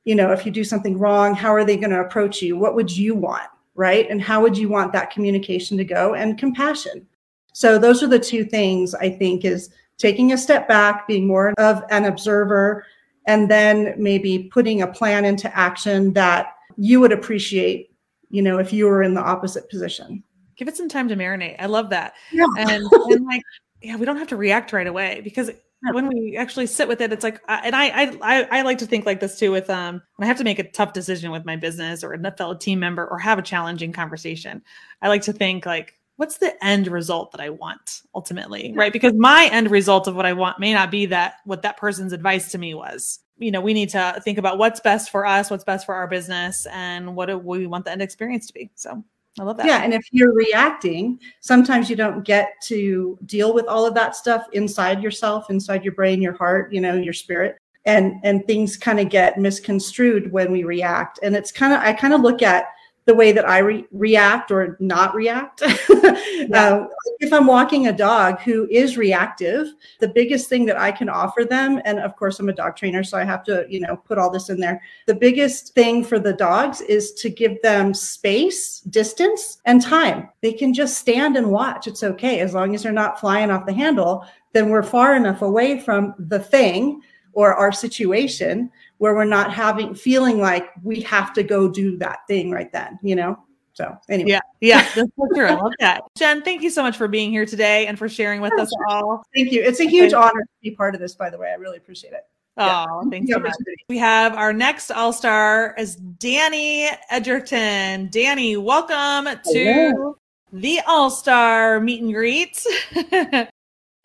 you 0.05 0.15
know, 0.15 0.33
if 0.33 0.45
you 0.45 0.51
do 0.51 0.65
something 0.65 0.99
wrong, 0.99 1.35
how 1.35 1.55
are 1.55 1.65
they 1.65 1.77
going 1.77 1.91
to 1.91 2.01
approach 2.01 2.43
you? 2.43 2.57
What 2.57 2.75
would 2.75 2.95
you 2.95 3.15
want? 3.15 3.49
Right. 3.75 4.11
And 4.11 4.21
how 4.21 4.43
would 4.43 4.59
you 4.59 4.69
want 4.69 4.93
that 4.93 5.11
communication 5.11 5.79
to 5.79 5.85
go? 5.85 6.15
And 6.15 6.37
compassion. 6.37 7.07
So 7.55 7.79
those 7.79 8.03
are 8.03 8.09
the 8.09 8.19
two 8.19 8.45
things 8.45 8.95
I 8.95 9.09
think 9.09 9.45
is 9.45 9.71
taking 9.97 10.33
a 10.33 10.39
step 10.39 10.69
back, 10.69 11.07
being 11.07 11.27
more 11.27 11.55
of 11.59 11.83
an 11.91 12.05
observer, 12.05 12.85
and 13.27 13.51
then 13.51 13.95
maybe 13.97 14.51
putting 14.53 14.83
a 14.83 14.87
plan 14.87 15.25
into 15.25 15.55
action 15.57 16.13
that 16.15 16.55
you 16.77 17.01
would 17.01 17.13
appreciate, 17.13 17.95
you 18.31 18.43
know, 18.43 18.59
if 18.59 18.73
you 18.73 18.87
were 18.87 19.03
in 19.03 19.15
the 19.15 19.21
opposite 19.21 19.69
position. 19.71 20.23
Give 20.57 20.69
it 20.69 20.77
some 20.77 20.89
time 20.89 21.09
to 21.09 21.17
marinate. 21.17 21.57
I 21.59 21.67
love 21.67 21.91
that. 21.91 22.15
Yeah. 22.33 22.47
And, 22.59 22.85
and 22.93 23.27
like, 23.27 23.43
yeah, 23.81 23.97
we 23.97 24.05
don't 24.05 24.17
have 24.17 24.29
to 24.29 24.37
react 24.37 24.73
right 24.73 24.87
away 24.87 25.21
because 25.23 25.51
when 25.91 26.09
we 26.09 26.37
actually 26.37 26.67
sit 26.67 26.87
with 26.87 27.01
it, 27.01 27.13
it's 27.13 27.25
like, 27.25 27.41
and 27.49 27.75
I, 27.75 28.13
I, 28.23 28.49
I 28.51 28.63
like 28.63 28.79
to 28.79 28.87
think 28.87 29.05
like 29.05 29.21
this 29.21 29.39
too. 29.39 29.51
With 29.51 29.69
um, 29.69 30.01
when 30.17 30.27
I 30.27 30.29
have 30.29 30.39
to 30.39 30.45
make 30.45 30.61
a 30.61 30.71
tough 30.71 30.93
decision 30.93 31.31
with 31.31 31.45
my 31.45 31.57
business 31.57 32.05
or 32.05 32.13
a 32.13 32.31
fellow 32.33 32.55
team 32.55 32.79
member 32.79 33.07
or 33.07 33.19
have 33.19 33.39
a 33.39 33.43
challenging 33.43 33.93
conversation, 33.93 34.63
I 35.01 35.09
like 35.09 35.23
to 35.23 35.33
think 35.33 35.67
like, 35.67 35.99
what's 36.23 36.39
the 36.39 36.65
end 36.65 36.87
result 36.87 37.33
that 37.33 37.41
I 37.41 37.51
want 37.51 38.03
ultimately, 38.15 38.73
right? 38.77 38.93
Because 38.93 39.13
my 39.15 39.49
end 39.51 39.73
result 39.73 40.07
of 40.07 40.15
what 40.15 40.25
I 40.25 40.33
want 40.33 40.61
may 40.61 40.73
not 40.73 40.89
be 40.89 41.05
that 41.07 41.39
what 41.47 41.63
that 41.63 41.77
person's 41.77 42.13
advice 42.13 42.53
to 42.53 42.59
me 42.59 42.75
was. 42.75 43.19
You 43.39 43.51
know, 43.51 43.61
we 43.61 43.75
need 43.75 43.89
to 43.89 44.21
think 44.23 44.39
about 44.39 44.57
what's 44.57 44.79
best 44.79 45.11
for 45.11 45.27
us, 45.27 45.51
what's 45.51 45.65
best 45.65 45.85
for 45.85 45.97
our 45.97 46.07
business, 46.07 46.65
and 46.67 47.17
what 47.17 47.27
do 47.27 47.39
we 47.39 47.67
want 47.67 47.87
the 47.87 47.91
end 47.91 48.03
experience 48.03 48.47
to 48.47 48.53
be. 48.53 48.71
So 48.77 49.03
I 49.41 49.43
love 49.43 49.57
that. 49.57 49.67
Yeah. 49.67 49.83
And 49.83 49.93
if 49.93 50.07
you're 50.13 50.33
reacting, 50.33 51.19
sometimes 51.41 51.91
you 51.91 51.97
don't 51.97 52.25
get 52.25 52.53
to 52.67 53.19
deal 53.27 53.53
with 53.53 53.67
all 53.67 53.85
of 53.85 53.95
that 53.95 54.15
stuff 54.15 54.47
inside 54.53 55.03
yourself, 55.03 55.51
inside 55.51 55.83
your 55.83 55.95
brain, 55.95 56.23
your 56.23 56.35
heart, 56.35 56.73
you 56.73 56.81
know, 56.81 56.95
your 56.95 57.15
spirit. 57.15 57.57
And 57.85 58.21
and 58.23 58.47
things 58.47 58.77
kind 58.77 59.01
of 59.01 59.09
get 59.09 59.41
misconstrued 59.41 60.31
when 60.31 60.53
we 60.53 60.63
react. 60.63 61.19
And 61.25 61.35
it's 61.35 61.51
kind 61.51 61.73
of 61.73 61.81
I 61.81 61.93
kind 61.93 62.15
of 62.15 62.21
look 62.21 62.43
at 62.43 62.67
the 63.05 63.15
way 63.15 63.33
that 63.33 63.49
I 63.49 63.59
re- 63.59 63.87
react 63.91 64.51
or 64.51 64.77
not 64.79 65.15
react. 65.15 65.63
yeah. 65.91 66.47
uh, 66.55 66.87
if 67.19 67.33
I'm 67.33 67.47
walking 67.47 67.89
a 67.89 67.93
dog 67.93 68.41
who 68.41 68.69
is 68.71 68.97
reactive, 68.97 69.69
the 69.99 70.09
biggest 70.09 70.49
thing 70.49 70.67
that 70.67 70.79
I 70.79 70.93
can 70.93 71.09
offer 71.09 71.45
them, 71.45 71.81
and 71.85 71.99
of 71.99 72.15
course 72.17 72.39
I'm 72.39 72.49
a 72.49 72.53
dog 72.53 72.77
trainer, 72.77 73.03
so 73.03 73.19
I 73.19 73.25
have 73.25 73.43
to, 73.45 73.67
you 73.69 73.81
know, 73.81 73.97
put 73.97 74.19
all 74.19 74.31
this 74.31 74.51
in 74.51 74.61
there. 74.61 74.81
The 75.07 75.15
biggest 75.15 75.75
thing 75.75 76.05
for 76.05 76.19
the 76.19 76.33
dogs 76.33 76.81
is 76.81 77.13
to 77.15 77.29
give 77.29 77.61
them 77.63 77.93
space, 77.93 78.81
distance, 78.81 79.59
and 79.65 79.83
time. 79.83 80.29
They 80.41 80.53
can 80.53 80.73
just 80.73 80.99
stand 80.99 81.37
and 81.37 81.51
watch. 81.51 81.87
It's 81.87 82.05
okay 82.05 82.41
as 82.41 82.55
long 82.55 82.75
as 82.75 82.85
they're 82.85 82.93
not 82.93 83.19
flying 83.19 83.51
off 83.51 83.67
the 83.67 83.73
handle. 83.73 84.27
Then 84.53 84.69
we're 84.69 84.83
far 84.83 85.17
enough 85.17 85.43
away 85.43 85.81
from 85.81 86.15
the 86.19 86.39
thing 86.39 87.03
or 87.33 87.55
our 87.55 87.73
situation 87.73 88.71
where 88.99 89.15
we're 89.15 89.25
not 89.25 89.53
having 89.53 89.95
feeling 89.95 90.39
like 90.39 90.71
we 90.83 91.01
have 91.01 91.33
to 91.35 91.43
go 91.43 91.69
do 91.69 91.97
that 91.99 92.21
thing 92.29 92.51
right 92.51 92.73
then, 92.73 92.99
you 93.03 93.17
know? 93.17 93.39
So 93.75 93.97
anyway. 94.11 94.31
Yeah, 94.31 94.41
yeah, 94.61 94.83
that's 94.95 95.11
so 95.19 95.29
true. 95.35 95.47
I 95.47 95.55
love 95.55 95.73
that. 95.81 96.03
Jen, 96.17 96.43
thank 96.43 96.63
you 96.63 96.71
so 96.71 96.83
much 96.83 96.97
for 96.97 97.09
being 97.09 97.31
here 97.31 97.47
today 97.47 97.87
and 97.87 97.99
for 97.99 98.09
sharing 98.09 98.41
with 98.41 98.53
us 98.59 98.71
all. 98.89 99.25
Thank 99.35 99.51
you. 99.51 99.63
It's 99.63 99.81
a 99.81 99.89
huge 99.89 100.13
honor 100.13 100.41
to 100.41 100.49
be 100.63 100.73
part 100.73 100.95
of 100.95 101.01
this, 101.01 101.15
by 101.15 101.31
the 101.31 101.39
way. 101.39 101.51
I 101.51 101.55
really 101.55 101.79
appreciate 101.79 102.13
it. 102.13 102.27
Oh, 102.59 102.67
yeah. 102.67 103.11
thanks 103.11 103.33
so 103.33 103.39
much. 103.39 103.55
We 103.89 103.97
have 103.97 104.35
our 104.37 104.53
next 104.53 104.91
All 104.91 105.13
Star 105.13 105.75
is 105.79 105.97
Dani 105.97 106.95
Edgerton. 107.09 108.11
Dani, 108.11 108.63
welcome 108.63 109.41
to 109.53 109.65
Hello. 109.65 110.19
the 110.53 110.81
All 110.87 111.09
Star 111.09 111.81
meet 111.81 112.03
and 112.03 112.13
greet. 112.13 112.63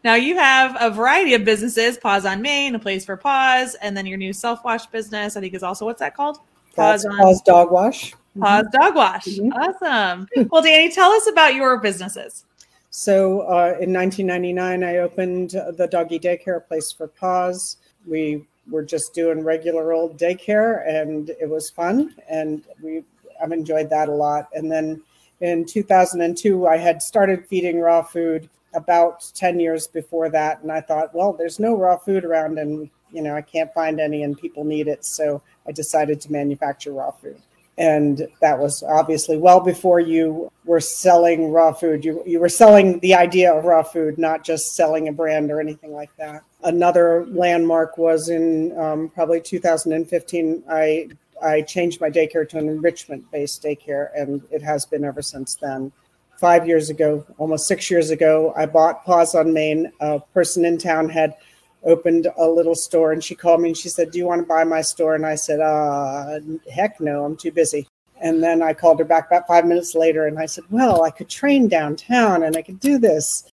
Now 0.04 0.16
you 0.16 0.38
have 0.38 0.78
a 0.80 0.90
variety 0.90 1.34
of 1.34 1.44
businesses, 1.44 1.98
Paws 1.98 2.26
on 2.26 2.42
Main, 2.42 2.76
a 2.76 2.80
place 2.80 3.06
for 3.06 3.18
paws, 3.18 3.76
and 3.82 3.98
then 3.98 4.06
your 4.06 4.18
new 4.18 4.32
self-wash 4.32 4.86
business, 4.88 5.36
I 5.36 5.42
think 5.42 5.54
is 5.54 5.64
also 5.64 5.86
what's 5.86 6.00
that 6.00 6.16
called? 6.16 6.40
Paws, 6.76 7.06
on 7.06 7.18
paws 7.18 7.42
Dog 7.42 7.72
Wash. 7.72 8.14
Paws 8.40 8.66
mm-hmm. 8.66 8.78
Dog 8.80 8.96
Wash. 8.96 9.26
Mm-hmm. 9.26 9.54
Awesome. 9.54 10.28
well, 10.52 10.64
Dani, 10.64 10.94
tell 10.94 11.12
us 11.12 11.28
about 11.28 11.56
your 11.56 11.80
businesses. 11.80 12.46
So 12.92 13.42
uh, 13.42 13.78
in 13.82 13.92
1999, 13.94 14.84
I 14.84 14.98
opened 14.98 15.52
the 15.52 15.88
doggy 15.92 16.20
daycare 16.20 16.66
place 16.66 16.92
for 16.92 17.08
paws. 17.08 17.78
We 18.08 18.46
were 18.70 18.84
just 18.84 19.14
doing 19.14 19.44
regular 19.44 19.94
old 19.94 20.18
daycare, 20.18 20.88
and 20.88 21.30
it 21.30 21.50
was 21.50 21.70
fun, 21.70 22.16
and 22.30 22.64
we 22.82 23.04
I've 23.42 23.52
enjoyed 23.52 23.90
that 23.90 24.10
a 24.10 24.14
lot. 24.14 24.50
And 24.54 24.72
then 24.72 25.02
in 25.42 25.66
2002, 25.66 26.68
I 26.68 26.78
had 26.78 27.02
started 27.02 27.46
feeding 27.46 27.80
raw 27.80 28.02
food 28.02 28.50
about 28.74 29.30
10 29.34 29.60
years 29.60 29.88
before 29.88 30.30
that. 30.30 30.62
And 30.62 30.72
I 30.72 30.82
thought, 30.82 31.14
well, 31.14 31.34
there's 31.34 31.60
no 31.60 31.76
raw 31.76 31.98
food 31.98 32.26
around 32.26 32.60
and, 32.60 32.90
you 33.12 33.22
know, 33.22 33.36
I 33.36 33.42
can't 33.42 33.74
find 33.74 34.00
any 34.00 34.24
and 34.24 34.38
people 34.38 34.64
need 34.64 34.88
it. 34.88 35.06
So 35.06 35.42
I 35.68 35.72
decided 35.72 36.22
to 36.22 36.32
manufacture 36.32 36.92
raw 36.92 37.12
food. 37.12 37.42
And 37.80 38.28
that 38.42 38.58
was 38.58 38.82
obviously 38.82 39.38
well 39.38 39.60
before 39.60 40.00
you 40.00 40.52
were 40.66 40.80
selling 40.80 41.52
raw 41.52 41.72
food. 41.72 42.04
You, 42.04 42.24
you 42.26 42.40
were 42.40 42.50
selling 42.50 43.00
the 43.00 43.14
idea 43.14 43.54
of 43.54 43.66
raw 43.66 43.84
food, 43.84 44.18
not 44.18 44.44
just 44.44 44.76
selling 44.76 45.08
a 45.08 45.12
brand 45.12 45.52
or 45.52 45.62
anything 45.62 45.94
like 45.94 46.10
that. 46.18 46.42
Another 46.64 47.28
landmark 47.28 48.00
was 48.00 48.30
in 48.30 48.76
um, 48.80 49.10
probably 49.10 49.40
2015. 49.42 50.64
I 50.70 51.10
I 51.40 51.62
changed 51.62 52.02
my 52.02 52.10
daycare 52.10 52.50
to 52.50 52.58
an 52.58 52.68
enrichment 52.68 53.30
based 53.32 53.62
daycare, 53.62 54.10
and 54.16 54.42
it 54.50 54.64
has 54.64 54.88
been 54.88 55.04
ever 55.04 55.22
since 55.22 55.54
then 55.54 55.92
five 56.40 56.68
years 56.68 56.90
ago, 56.90 57.26
almost 57.38 57.68
six 57.68 57.90
years 57.90 58.10
ago, 58.10 58.54
I 58.56 58.66
bought 58.66 59.06
Paws 59.06 59.36
on 59.36 59.54
Main. 59.54 59.92
A 60.00 60.20
person 60.20 60.66
in 60.66 60.78
town 60.78 61.10
had 61.10 61.36
opened 61.84 62.28
a 62.38 62.46
little 62.46 62.76
store 62.76 63.12
and 63.12 63.24
she 63.24 63.36
called 63.36 63.62
me 63.62 63.70
and 63.70 63.78
she 63.78 63.90
said, 63.90 64.12
Do 64.12 64.18
you 64.18 64.26
want 64.26 64.42
to 64.42 64.48
buy 64.48 64.64
my 64.64 64.82
store? 64.82 65.16
And 65.16 65.26
I 65.26 65.36
said, 65.36 65.60
uh, 65.60 66.40
heck 66.72 67.00
no, 67.00 67.26
I'm 67.26 67.38
too 67.38 67.52
busy. 67.52 67.88
And 68.20 68.42
then 68.42 68.62
I 68.64 68.74
called 68.74 69.00
her 69.00 69.06
back 69.06 69.28
about 69.28 69.48
five 69.48 69.66
minutes 69.66 69.94
later 69.94 70.28
and 70.28 70.40
I 70.40 70.46
said, 70.46 70.64
Well, 70.70 71.04
I 71.04 71.12
could 71.12 71.30
train 71.30 71.68
downtown 71.68 72.44
and 72.44 72.56
I 72.56 72.62
could 72.62 72.80
do 72.80 72.98
this. 72.98 73.50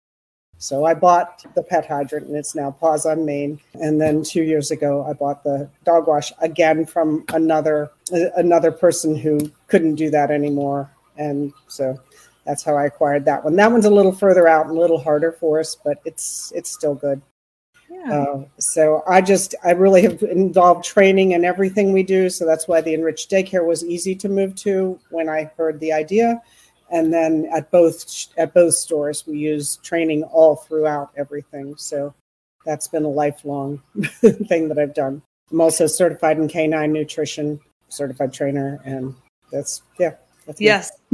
So 0.58 0.86
I 0.86 0.94
bought 0.94 1.44
the 1.56 1.64
pet 1.64 1.86
hydrant 1.86 2.28
and 2.28 2.38
it's 2.38 2.56
now 2.56 2.72
Paws 2.72 3.06
on 3.06 3.26
Main. 3.26 3.60
And 3.74 4.00
then 4.00 4.24
two 4.24 4.44
years 4.44 4.72
ago, 4.72 5.06
I 5.06 5.12
bought 5.12 5.44
the 5.44 5.70
dog 5.84 6.08
wash 6.08 6.32
again 6.40 6.86
from 6.86 7.26
another 7.34 7.92
another 8.12 8.72
person 8.72 9.16
who 9.16 9.52
couldn't 9.68 9.96
do 9.96 10.10
that 10.12 10.32
anymore. 10.32 10.90
And 11.18 11.52
so 11.68 12.00
that's 12.46 12.64
how 12.64 12.76
I 12.76 12.86
acquired 12.86 13.26
that 13.26 13.44
one. 13.44 13.56
That 13.56 13.72
one's 13.72 13.86
a 13.86 13.90
little 13.90 14.12
further 14.12 14.48
out 14.48 14.68
and 14.68 14.76
a 14.76 14.80
little 14.80 15.00
harder 15.00 15.32
for 15.32 15.60
us, 15.60 15.76
but 15.76 16.00
it's 16.06 16.52
it's 16.56 16.72
still 16.72 16.96
good. 16.96 17.22
Yeah. 17.90 18.22
Uh, 18.22 18.46
so 18.60 19.04
I 19.08 19.22
just 19.22 19.56
I 19.64 19.72
really 19.72 20.02
have 20.02 20.22
involved 20.24 20.84
training 20.84 21.32
in 21.32 21.46
everything 21.46 21.94
we 21.94 22.04
do. 22.04 22.30
So 22.30 22.46
that's 22.46 22.68
why 22.68 22.82
the 22.82 22.94
enriched 22.94 23.30
daycare 23.30 23.66
was 23.66 23.86
easy 23.86 24.16
to 24.16 24.30
move 24.30 24.56
to 24.56 25.00
when 25.10 25.30
I 25.30 25.52
heard 25.58 25.80
the 25.80 25.94
idea. 25.94 26.42
And 26.92 27.14
then 27.14 27.48
at 27.54 27.72
both 27.72 28.06
at 28.38 28.54
both 28.54 28.74
stores, 28.74 29.26
we 29.26 29.38
use 29.38 29.78
training 29.78 30.24
all 30.24 30.58
throughout 30.58 31.12
everything. 31.16 31.76
So 31.78 32.14
that's 32.66 32.88
been 32.88 33.06
a 33.06 33.10
lifelong 33.10 33.82
thing 34.48 34.68
that 34.68 34.80
I've 34.80 34.94
done. 34.94 35.22
I'm 35.52 35.62
also 35.62 35.88
certified 35.88 36.38
in 36.38 36.48
canine 36.48 36.92
nutrition, 36.92 37.60
certified 37.90 38.34
trainer, 38.34 38.80
and 38.86 39.16
that's 39.52 39.84
yeah. 40.00 40.16
That's 40.46 40.62
yes, 40.62 40.92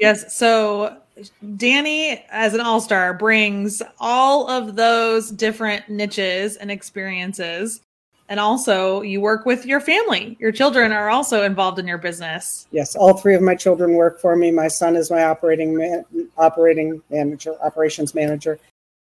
yes. 0.00 0.36
So 0.36 0.96
Dani, 1.42 2.22
as 2.30 2.54
an 2.54 2.60
all 2.60 2.80
star, 2.80 3.14
brings 3.14 3.82
all 4.00 4.48
of 4.48 4.76
those 4.76 5.30
different 5.30 5.88
niches 5.88 6.56
and 6.56 6.70
experiences. 6.70 7.80
And 8.28 8.40
also, 8.40 9.02
you 9.02 9.20
work 9.20 9.44
with 9.44 9.66
your 9.66 9.80
family. 9.80 10.36
Your 10.40 10.50
children 10.50 10.92
are 10.92 11.10
also 11.10 11.42
involved 11.42 11.78
in 11.78 11.86
your 11.86 11.98
business. 11.98 12.66
Yes, 12.70 12.96
all 12.96 13.12
three 13.12 13.34
of 13.34 13.42
my 13.42 13.54
children 13.54 13.94
work 13.94 14.18
for 14.18 14.34
me. 14.34 14.50
My 14.50 14.68
son 14.68 14.96
is 14.96 15.10
my 15.10 15.24
operating 15.24 15.76
man, 15.76 16.04
operating 16.38 17.02
manager, 17.10 17.54
operations 17.62 18.14
manager. 18.14 18.58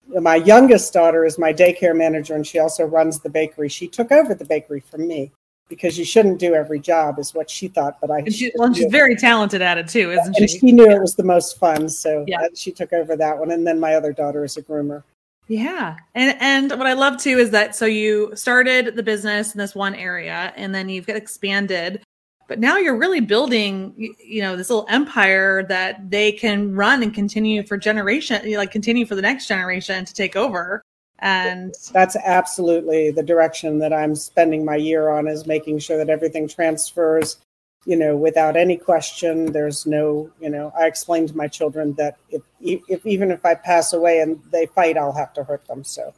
My 0.07 0.37
youngest 0.37 0.93
daughter 0.93 1.25
is 1.25 1.39
my 1.39 1.53
daycare 1.53 1.97
manager, 1.97 2.35
and 2.35 2.47
she 2.47 2.61
also 2.61 2.85
runs 2.85 3.19
the 3.19 3.29
bakery. 3.29 3.69
She 3.69 3.89
took 3.89 4.13
over 4.13 4.33
the 4.33 4.45
bakery 4.45 4.81
from 4.81 5.09
me 5.09 5.33
because 5.71 5.99
you 5.99 6.05
shouldn't 6.05 6.39
do 6.39 6.55
every 6.55 6.79
job 6.79 7.19
is 7.19 7.33
what 7.33 7.49
she 7.49 7.69
thought 7.69 7.99
but 8.01 8.11
i 8.11 8.19
and 8.19 8.35
she, 8.35 8.53
well, 8.57 8.75
she's 8.75 8.91
very 8.91 9.17
talented 9.17 9.63
at 9.63 9.79
it 9.79 9.89
too 9.89 10.11
isn't 10.11 10.37
and 10.37 10.51
she 10.51 10.59
she 10.59 10.73
knew 10.73 10.85
yeah. 10.85 10.97
it 10.97 11.01
was 11.01 11.15
the 11.15 11.25
most 11.25 11.57
fun 11.59 11.89
so 11.89 12.25
yeah. 12.29 12.47
she 12.55 12.71
took 12.71 12.93
over 12.93 13.17
that 13.17 13.39
one 13.39 13.53
and 13.53 13.67
then 13.67 13.81
my 13.81 13.95
other 13.95 14.13
daughter 14.13 14.45
is 14.45 14.59
a 14.59 14.63
groomer 14.63 15.03
yeah 15.49 15.97
and 16.15 16.37
and 16.41 16.71
what 16.73 16.87
i 16.87 16.93
love 16.93 17.17
too 17.19 17.39
is 17.39 17.51
that 17.51 17.75
so 17.75 17.87
you 17.87 18.31
started 18.35 18.95
the 18.97 19.03
business 19.03 19.55
in 19.55 19.59
this 19.59 19.75
one 19.75 19.95
area 19.95 20.53
and 20.57 20.75
then 20.75 20.89
you've 20.89 21.09
expanded 21.09 22.03
but 22.51 22.59
now 22.59 22.77
you're 22.77 22.99
really 22.99 23.21
building 23.21 23.95
you 23.97 24.43
know 24.43 24.57
this 24.57 24.69
little 24.69 24.87
empire 24.91 25.65
that 25.69 26.11
they 26.11 26.33
can 26.33 26.75
run 26.75 27.03
and 27.03 27.15
continue 27.15 27.63
for 27.65 27.79
generation 27.79 28.53
like 28.55 28.73
continue 28.73 29.07
for 29.07 29.15
the 29.15 29.23
next 29.23 29.47
generation 29.47 30.05
to 30.05 30.13
take 30.13 30.37
over 30.37 30.83
and 31.23 31.75
that's 31.93 32.17
absolutely 32.17 33.11
the 33.11 33.23
direction 33.23 33.79
that 33.79 33.93
i'm 33.93 34.15
spending 34.15 34.65
my 34.65 34.77
year 34.77 35.11
on 35.11 35.29
is 35.29 35.47
making 35.47 35.79
sure 35.79 35.97
that 35.97 36.09
everything 36.09 36.49
transfers 36.49 37.39
you 37.87 37.97
know 37.97 38.17
without 38.17 38.57
any 38.57 38.77
question. 38.77 39.53
There's 39.53 39.87
no 39.87 40.31
you 40.41 40.51
know 40.51 40.73
i 40.79 40.87
explained 40.87 41.29
to 41.31 41.37
my 41.37 41.49
children 41.49 41.95
that 41.95 42.17
if, 42.29 42.43
if 42.61 43.05
even 43.07 43.31
if 43.31 43.45
i 43.45 43.55
pass 43.55 43.93
away 43.93 44.21
and 44.21 44.41
they 44.53 44.67
fight 44.67 44.99
i'll 44.99 45.13
have 45.13 45.33
to 45.35 45.45
hurt 45.45 45.67
them 45.67 45.83
so. 45.85 46.13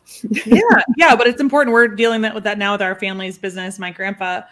Yeah 0.44 0.60
yeah 0.96 1.14
but 1.16 1.26
it's 1.26 1.40
important. 1.40 1.72
We're 1.72 1.88
dealing 1.88 2.22
with 2.34 2.44
that 2.44 2.58
now 2.58 2.72
with 2.72 2.82
our 2.82 2.94
family's 2.94 3.38
business. 3.38 3.78
My 3.78 3.90
grandpa 3.90 4.42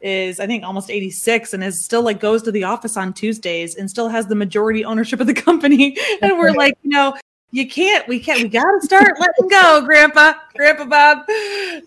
is 0.00 0.40
I 0.40 0.46
think 0.46 0.64
almost 0.64 0.90
86 0.90 1.52
and 1.52 1.64
is 1.64 1.82
still 1.82 2.02
like 2.02 2.20
goes 2.20 2.42
to 2.42 2.52
the 2.52 2.64
office 2.64 2.96
on 2.96 3.12
Tuesdays 3.12 3.74
and 3.74 3.90
still 3.90 4.08
has 4.08 4.26
the 4.28 4.34
majority 4.34 4.84
ownership 4.84 5.20
of 5.20 5.26
the 5.26 5.34
company. 5.34 5.96
And 6.22 6.38
we're 6.38 6.52
like, 6.52 6.76
you 6.82 6.90
know, 6.90 7.14
you 7.50 7.68
can't 7.68 8.06
we 8.08 8.20
can't 8.20 8.42
we 8.42 8.48
gotta 8.48 8.80
start 8.80 9.18
letting 9.18 9.48
go 9.48 9.82
grandpa 9.84 10.34
grandpa 10.54 10.84
bob. 10.84 11.26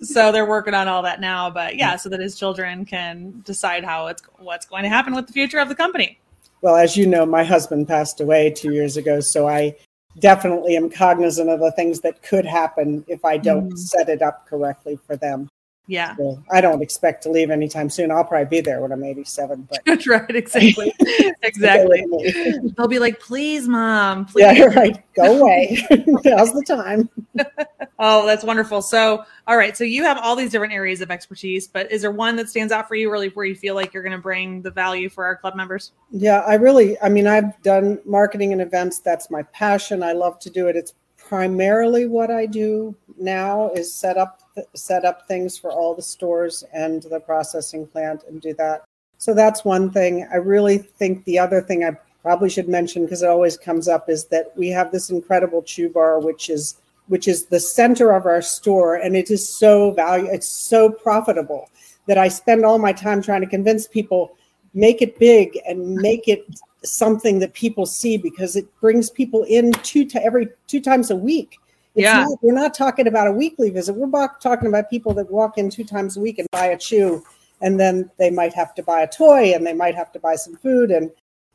So 0.01 0.31
they're 0.31 0.45
working 0.45 0.73
on 0.73 0.87
all 0.87 1.01
that 1.03 1.21
now 1.21 1.49
but 1.49 1.75
yeah 1.75 1.95
so 1.95 2.09
that 2.09 2.19
his 2.19 2.35
children 2.35 2.85
can 2.85 3.41
decide 3.45 3.83
how 3.83 4.07
it's 4.07 4.21
what's 4.39 4.65
going 4.65 4.83
to 4.83 4.89
happen 4.89 5.15
with 5.15 5.27
the 5.27 5.33
future 5.33 5.59
of 5.59 5.69
the 5.69 5.75
company. 5.75 6.19
Well 6.61 6.75
as 6.75 6.97
you 6.97 7.07
know 7.07 7.25
my 7.25 7.43
husband 7.43 7.87
passed 7.87 8.21
away 8.21 8.49
two 8.49 8.73
years 8.73 8.97
ago 8.97 9.19
so 9.19 9.47
i 9.47 9.75
definitely 10.19 10.75
am 10.75 10.89
cognizant 10.89 11.49
of 11.49 11.59
the 11.59 11.71
things 11.71 11.99
that 12.01 12.21
could 12.21 12.45
happen 12.45 13.03
if 13.07 13.25
i 13.25 13.35
don't 13.35 13.71
mm. 13.71 13.77
set 13.77 14.09
it 14.09 14.21
up 14.21 14.47
correctly 14.47 14.97
for 15.07 15.17
them 15.17 15.49
yeah. 15.87 16.15
So 16.15 16.41
I 16.49 16.61
don't 16.61 16.81
expect 16.81 17.23
to 17.23 17.29
leave 17.29 17.51
anytime 17.51 17.89
soon. 17.89 18.09
I'll 18.09 18.23
probably 18.23 18.45
be 18.45 18.61
there 18.61 18.79
when 18.81 18.93
I'm 18.93 19.03
87. 19.03 19.67
But 19.69 19.81
that's 19.85 20.07
right. 20.07 20.33
Exactly. 20.33 20.93
exactly. 21.43 22.05
They'll 22.77 22.87
be 22.87 22.99
like, 22.99 23.19
please, 23.19 23.67
mom. 23.67 24.25
Please. 24.25 24.57
Yeah, 24.57 24.65
right. 24.65 25.03
Go 25.13 25.41
away. 25.41 25.85
Now's 26.23 26.53
the 26.53 26.63
time. 26.65 27.09
oh, 27.99 28.25
that's 28.25 28.45
wonderful. 28.45 28.81
So, 28.81 29.25
all 29.45 29.57
right. 29.57 29.75
So 29.75 29.83
you 29.83 30.03
have 30.03 30.17
all 30.17 30.37
these 30.37 30.51
different 30.51 30.73
areas 30.73 31.01
of 31.01 31.11
expertise, 31.11 31.67
but 31.67 31.91
is 31.91 32.01
there 32.01 32.11
one 32.11 32.37
that 32.37 32.49
stands 32.49 32.71
out 32.71 32.87
for 32.87 32.95
you 32.95 33.11
really 33.11 33.27
where 33.29 33.45
you 33.45 33.55
feel 33.55 33.75
like 33.75 33.93
you're 33.93 34.03
going 34.03 34.15
to 34.15 34.21
bring 34.21 34.61
the 34.61 34.71
value 34.71 35.09
for 35.09 35.25
our 35.25 35.35
club 35.35 35.55
members? 35.55 35.91
Yeah, 36.11 36.39
I 36.39 36.55
really, 36.55 36.99
I 37.01 37.09
mean, 37.09 37.27
I've 37.27 37.61
done 37.61 37.99
marketing 38.05 38.53
and 38.53 38.61
events. 38.61 38.99
That's 38.99 39.29
my 39.29 39.43
passion. 39.43 40.01
I 40.01 40.13
love 40.13 40.39
to 40.39 40.49
do 40.49 40.67
it. 40.67 40.77
It's 40.77 40.93
primarily 41.17 42.05
what 42.05 42.31
I 42.31 42.45
do 42.45 42.95
now 43.17 43.69
is 43.71 43.93
set 43.93 44.17
up 44.17 44.42
set 44.75 45.05
up 45.05 45.27
things 45.27 45.57
for 45.57 45.71
all 45.71 45.95
the 45.95 46.01
stores 46.01 46.63
and 46.73 47.03
the 47.03 47.19
processing 47.19 47.87
plant 47.87 48.23
and 48.27 48.41
do 48.41 48.53
that. 48.55 48.83
So 49.17 49.33
that's 49.33 49.63
one 49.63 49.89
thing. 49.89 50.27
I 50.31 50.37
really 50.37 50.77
think 50.77 51.23
the 51.25 51.39
other 51.39 51.61
thing 51.61 51.83
I 51.83 51.97
probably 52.23 52.49
should 52.49 52.69
mention 52.69 53.03
because 53.03 53.21
it 53.21 53.29
always 53.29 53.57
comes 53.57 53.87
up 53.87 54.09
is 54.09 54.25
that 54.25 54.55
we 54.55 54.69
have 54.69 54.91
this 54.91 55.09
incredible 55.09 55.61
chew 55.61 55.89
bar 55.89 56.19
which 56.19 56.49
is 56.49 56.75
which 57.07 57.27
is 57.27 57.47
the 57.47 57.59
center 57.59 58.11
of 58.11 58.25
our 58.25 58.41
store 58.41 58.95
and 58.95 59.15
it 59.15 59.29
is 59.29 59.47
so 59.47 59.91
value 59.91 60.27
it's 60.31 60.47
so 60.47 60.89
profitable 60.89 61.69
that 62.07 62.17
I 62.17 62.29
spend 62.29 62.63
all 62.63 62.79
my 62.79 62.93
time 62.93 63.21
trying 63.21 63.41
to 63.41 63.47
convince 63.47 63.87
people 63.87 64.37
make 64.73 65.01
it 65.01 65.19
big 65.19 65.59
and 65.67 65.95
make 65.95 66.29
it 66.29 66.47
something 66.83 67.39
that 67.39 67.53
people 67.53 67.85
see 67.85 68.17
because 68.17 68.55
it 68.55 68.67
brings 68.79 69.09
people 69.09 69.43
in 69.43 69.71
two 69.83 70.05
to 70.05 70.23
every 70.23 70.47
two 70.67 70.79
times 70.79 71.11
a 71.11 71.15
week 71.15 71.59
it's 71.95 72.03
yeah. 72.03 72.23
Not, 72.23 72.39
we're 72.41 72.53
not 72.53 72.73
talking 72.73 73.07
about 73.07 73.27
a 73.27 73.31
weekly 73.31 73.69
visit. 73.69 73.93
We're 73.93 74.27
talking 74.39 74.67
about 74.67 74.89
people 74.89 75.13
that 75.13 75.29
walk 75.29 75.57
in 75.57 75.69
two 75.69 75.83
times 75.83 76.17
a 76.17 76.19
week 76.19 76.39
and 76.39 76.47
buy 76.51 76.67
a 76.67 76.77
chew, 76.77 77.23
and 77.61 77.79
then 77.79 78.09
they 78.17 78.31
might 78.31 78.53
have 78.53 78.73
to 78.75 78.83
buy 78.83 79.01
a 79.01 79.07
toy 79.07 79.53
and 79.53 79.65
they 79.65 79.73
might 79.73 79.95
have 79.95 80.11
to 80.13 80.19
buy 80.19 80.35
some 80.35 80.55
food. 80.55 80.89
And 80.89 81.11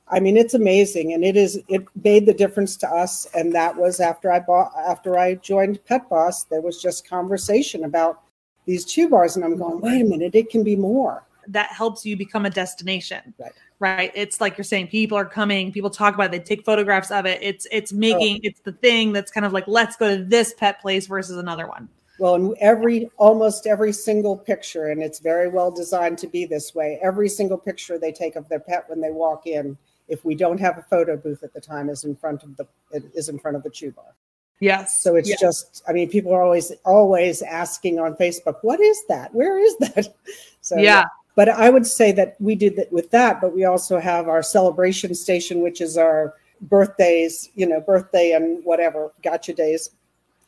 I 0.08 0.20
mean, 0.20 0.36
it's 0.36 0.54
amazing, 0.54 1.12
and 1.12 1.24
it 1.24 1.36
is. 1.36 1.60
It 1.68 1.84
made 2.04 2.26
the 2.26 2.34
difference 2.34 2.76
to 2.78 2.88
us, 2.88 3.26
and 3.34 3.52
that 3.54 3.76
was 3.76 4.00
after 4.00 4.30
I 4.30 4.40
bought 4.40 4.72
after 4.86 5.18
I 5.18 5.34
joined 5.34 5.84
Pet 5.84 6.08
Boss. 6.08 6.44
There 6.44 6.62
was 6.62 6.80
just 6.80 7.08
conversation 7.08 7.84
about 7.84 8.22
these 8.64 8.84
chew 8.84 9.08
bars, 9.08 9.36
and 9.36 9.44
I'm 9.44 9.56
going, 9.56 9.80
wait 9.80 10.02
a 10.02 10.04
minute, 10.04 10.34
it 10.34 10.50
can 10.50 10.62
be 10.62 10.76
more. 10.76 11.24
That 11.46 11.70
helps 11.72 12.06
you 12.06 12.16
become 12.16 12.46
a 12.46 12.50
destination. 12.50 13.34
Right 13.38 13.52
right? 13.80 14.10
It's 14.14 14.40
like 14.40 14.58
you're 14.58 14.64
saying 14.64 14.88
people 14.88 15.16
are 15.16 15.24
coming 15.24 15.72
people 15.72 15.90
talk 15.90 16.14
about 16.14 16.26
it 16.26 16.32
they 16.32 16.38
take 16.40 16.64
photographs 16.64 17.10
of 17.10 17.26
it. 17.26 17.38
It's 17.42 17.66
it's 17.70 17.92
making 17.92 18.36
oh. 18.36 18.40
it's 18.44 18.60
the 18.60 18.72
thing 18.72 19.12
that's 19.12 19.30
kind 19.30 19.46
of 19.46 19.52
like 19.52 19.66
let's 19.68 19.96
go 19.96 20.16
to 20.16 20.24
this 20.24 20.54
pet 20.54 20.80
place 20.80 21.06
versus 21.06 21.36
another 21.36 21.66
one. 21.66 21.88
Well 22.18 22.34
in 22.34 22.54
every 22.60 23.10
almost 23.16 23.66
every 23.66 23.92
single 23.92 24.36
picture 24.36 24.88
and 24.88 25.02
it's 25.02 25.20
very 25.20 25.48
well 25.48 25.70
designed 25.70 26.18
to 26.18 26.26
be 26.26 26.44
this 26.44 26.74
way 26.74 26.98
every 27.02 27.28
single 27.28 27.58
picture 27.58 27.98
they 27.98 28.12
take 28.12 28.36
of 28.36 28.48
their 28.48 28.60
pet 28.60 28.84
when 28.88 29.00
they 29.00 29.10
walk 29.10 29.46
in 29.46 29.78
if 30.08 30.24
we 30.24 30.34
don't 30.34 30.58
have 30.58 30.78
a 30.78 30.82
photo 30.82 31.16
booth 31.16 31.42
at 31.44 31.52
the 31.52 31.60
time 31.60 31.88
is 31.88 32.04
in 32.04 32.16
front 32.16 32.42
of 32.42 32.56
the 32.56 32.66
is 33.14 33.28
in 33.28 33.38
front 33.38 33.56
of 33.56 33.62
the 33.62 33.70
chew 33.70 33.92
bar 33.92 34.16
yes. 34.58 35.00
So 35.00 35.14
it's 35.14 35.28
yes. 35.28 35.40
just 35.40 35.84
i 35.86 35.92
mean 35.92 36.10
people 36.10 36.34
are 36.34 36.42
always 36.42 36.72
always 36.84 37.40
asking 37.42 38.00
on 38.00 38.14
facebook 38.14 38.56
what 38.62 38.80
is 38.80 39.00
that? 39.08 39.32
Where 39.32 39.58
is 39.58 39.76
that? 39.78 40.08
So 40.60 40.76
yeah 40.76 41.04
but 41.38 41.48
I 41.48 41.70
would 41.70 41.86
say 41.86 42.10
that 42.10 42.34
we 42.40 42.56
did 42.56 42.74
that 42.74 42.92
with 42.92 43.12
that, 43.12 43.40
but 43.40 43.54
we 43.54 43.64
also 43.64 44.00
have 44.00 44.26
our 44.26 44.42
celebration 44.42 45.14
station, 45.14 45.60
which 45.60 45.80
is 45.80 45.96
our 45.96 46.34
birthdays, 46.62 47.50
you 47.54 47.64
know, 47.64 47.80
birthday 47.80 48.32
and 48.32 48.64
whatever, 48.64 49.12
gotcha 49.22 49.52
days. 49.52 49.90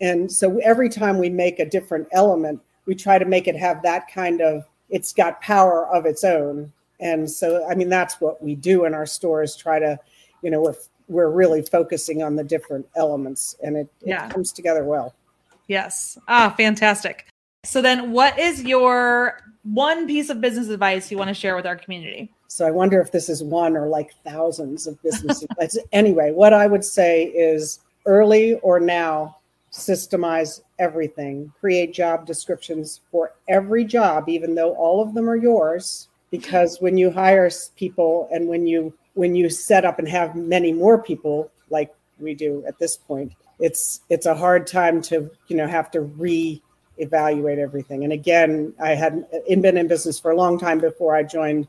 And 0.01 0.33
so 0.33 0.59
every 0.65 0.89
time 0.89 1.19
we 1.19 1.31
make 1.31 1.61
a 1.61 1.65
different 1.65 2.09
element, 2.11 2.61
we 2.87 2.97
try 2.97 3.21
to 3.21 3.25
make 3.25 3.47
it 3.47 3.55
have 3.55 3.85
that 3.85 4.13
kind 4.13 4.41
of, 4.41 4.65
it's 4.89 5.13
got 5.13 5.41
power 5.41 5.87
of 5.95 6.07
its 6.07 6.25
own. 6.25 6.73
And 6.99 7.31
so, 7.31 7.65
I 7.71 7.77
mean, 7.77 7.89
that's 7.89 8.21
what 8.21 8.43
we 8.43 8.57
do 8.57 8.85
in 8.85 8.93
our 8.93 9.07
stores, 9.07 9.55
try 9.55 9.79
to, 9.79 9.97
you 10.43 10.51
know, 10.51 10.61
we're, 10.61 10.75
we're 11.07 11.31
really 11.31 11.63
focusing 11.63 12.25
on 12.25 12.35
the 12.35 12.43
different 12.43 12.89
elements 12.97 13.55
and 13.63 13.77
it, 13.77 13.89
it 14.01 14.09
yeah. 14.09 14.29
comes 14.29 14.51
together 14.51 14.83
well. 14.83 15.15
Yes. 15.69 16.19
Ah, 16.27 16.53
fantastic. 16.57 17.29
So 17.65 17.83
then 17.83 18.13
what 18.13 18.39
is 18.39 18.63
your 18.63 19.41
one 19.65 20.07
piece 20.07 20.31
of 20.31 20.41
business 20.41 20.69
advice 20.69 21.11
you 21.11 21.19
want 21.19 21.29
to 21.29 21.35
share 21.35 21.57
with 21.57 21.67
our 21.67 21.77
community? 21.77 22.33
So 22.49 22.67
I 22.67 22.71
wonder 22.71 23.01
if 23.01 23.13
this 23.13 23.29
is 23.29 23.43
one 23.45 23.77
or 23.77 23.87
like 23.87 24.15
thousands 24.25 24.87
of 24.87 25.01
business 25.03 25.43
advice. 25.51 25.79
Anyway, 25.93 26.33
what 26.33 26.53
I 26.55 26.67
would 26.67 26.85
say 26.85 27.25
is 27.25 27.81
early 28.07 28.55
or 28.55 28.81
now, 28.81 29.37
systemize 29.73 30.63
everything, 30.79 31.53
create 31.61 31.95
job 31.95 32.27
descriptions 32.27 33.03
for 33.13 33.35
every 33.49 33.85
job, 33.85 34.29
even 34.29 34.55
though 34.55 34.75
all 34.75 35.01
of 35.03 35.15
them 35.15 35.29
are 35.29 35.37
yours. 35.37 36.09
Because 36.31 36.81
when 36.81 36.97
you 36.97 37.11
hire 37.11 37.51
people 37.77 38.29
and 38.33 38.49
when 38.49 38.67
you 38.67 38.93
when 39.15 39.35
you 39.35 39.51
set 39.51 39.85
up 39.85 39.99
and 39.99 40.09
have 40.09 40.35
many 40.35 40.73
more 40.73 41.03
people 41.03 41.51
like 41.69 41.93
we 42.19 42.35
do 42.35 42.65
at 42.67 42.79
this 42.79 42.97
point, 42.97 43.33
it's 43.59 44.01
it's 44.09 44.27
a 44.27 44.35
hard 44.35 44.67
time 44.67 45.03
to 45.03 45.31
you 45.49 45.57
know 45.57 45.67
have 45.67 45.91
to 45.91 46.01
re 46.01 46.63
evaluate 47.01 47.59
everything. 47.59 48.05
And 48.05 48.13
again, 48.13 48.73
I 48.81 48.95
had 48.95 49.25
been 49.49 49.77
in 49.77 49.89
business 49.89 50.21
for 50.21 50.31
a 50.31 50.37
long 50.37 50.59
time 50.59 50.79
before 50.79 51.15
I 51.15 51.23
joined 51.23 51.69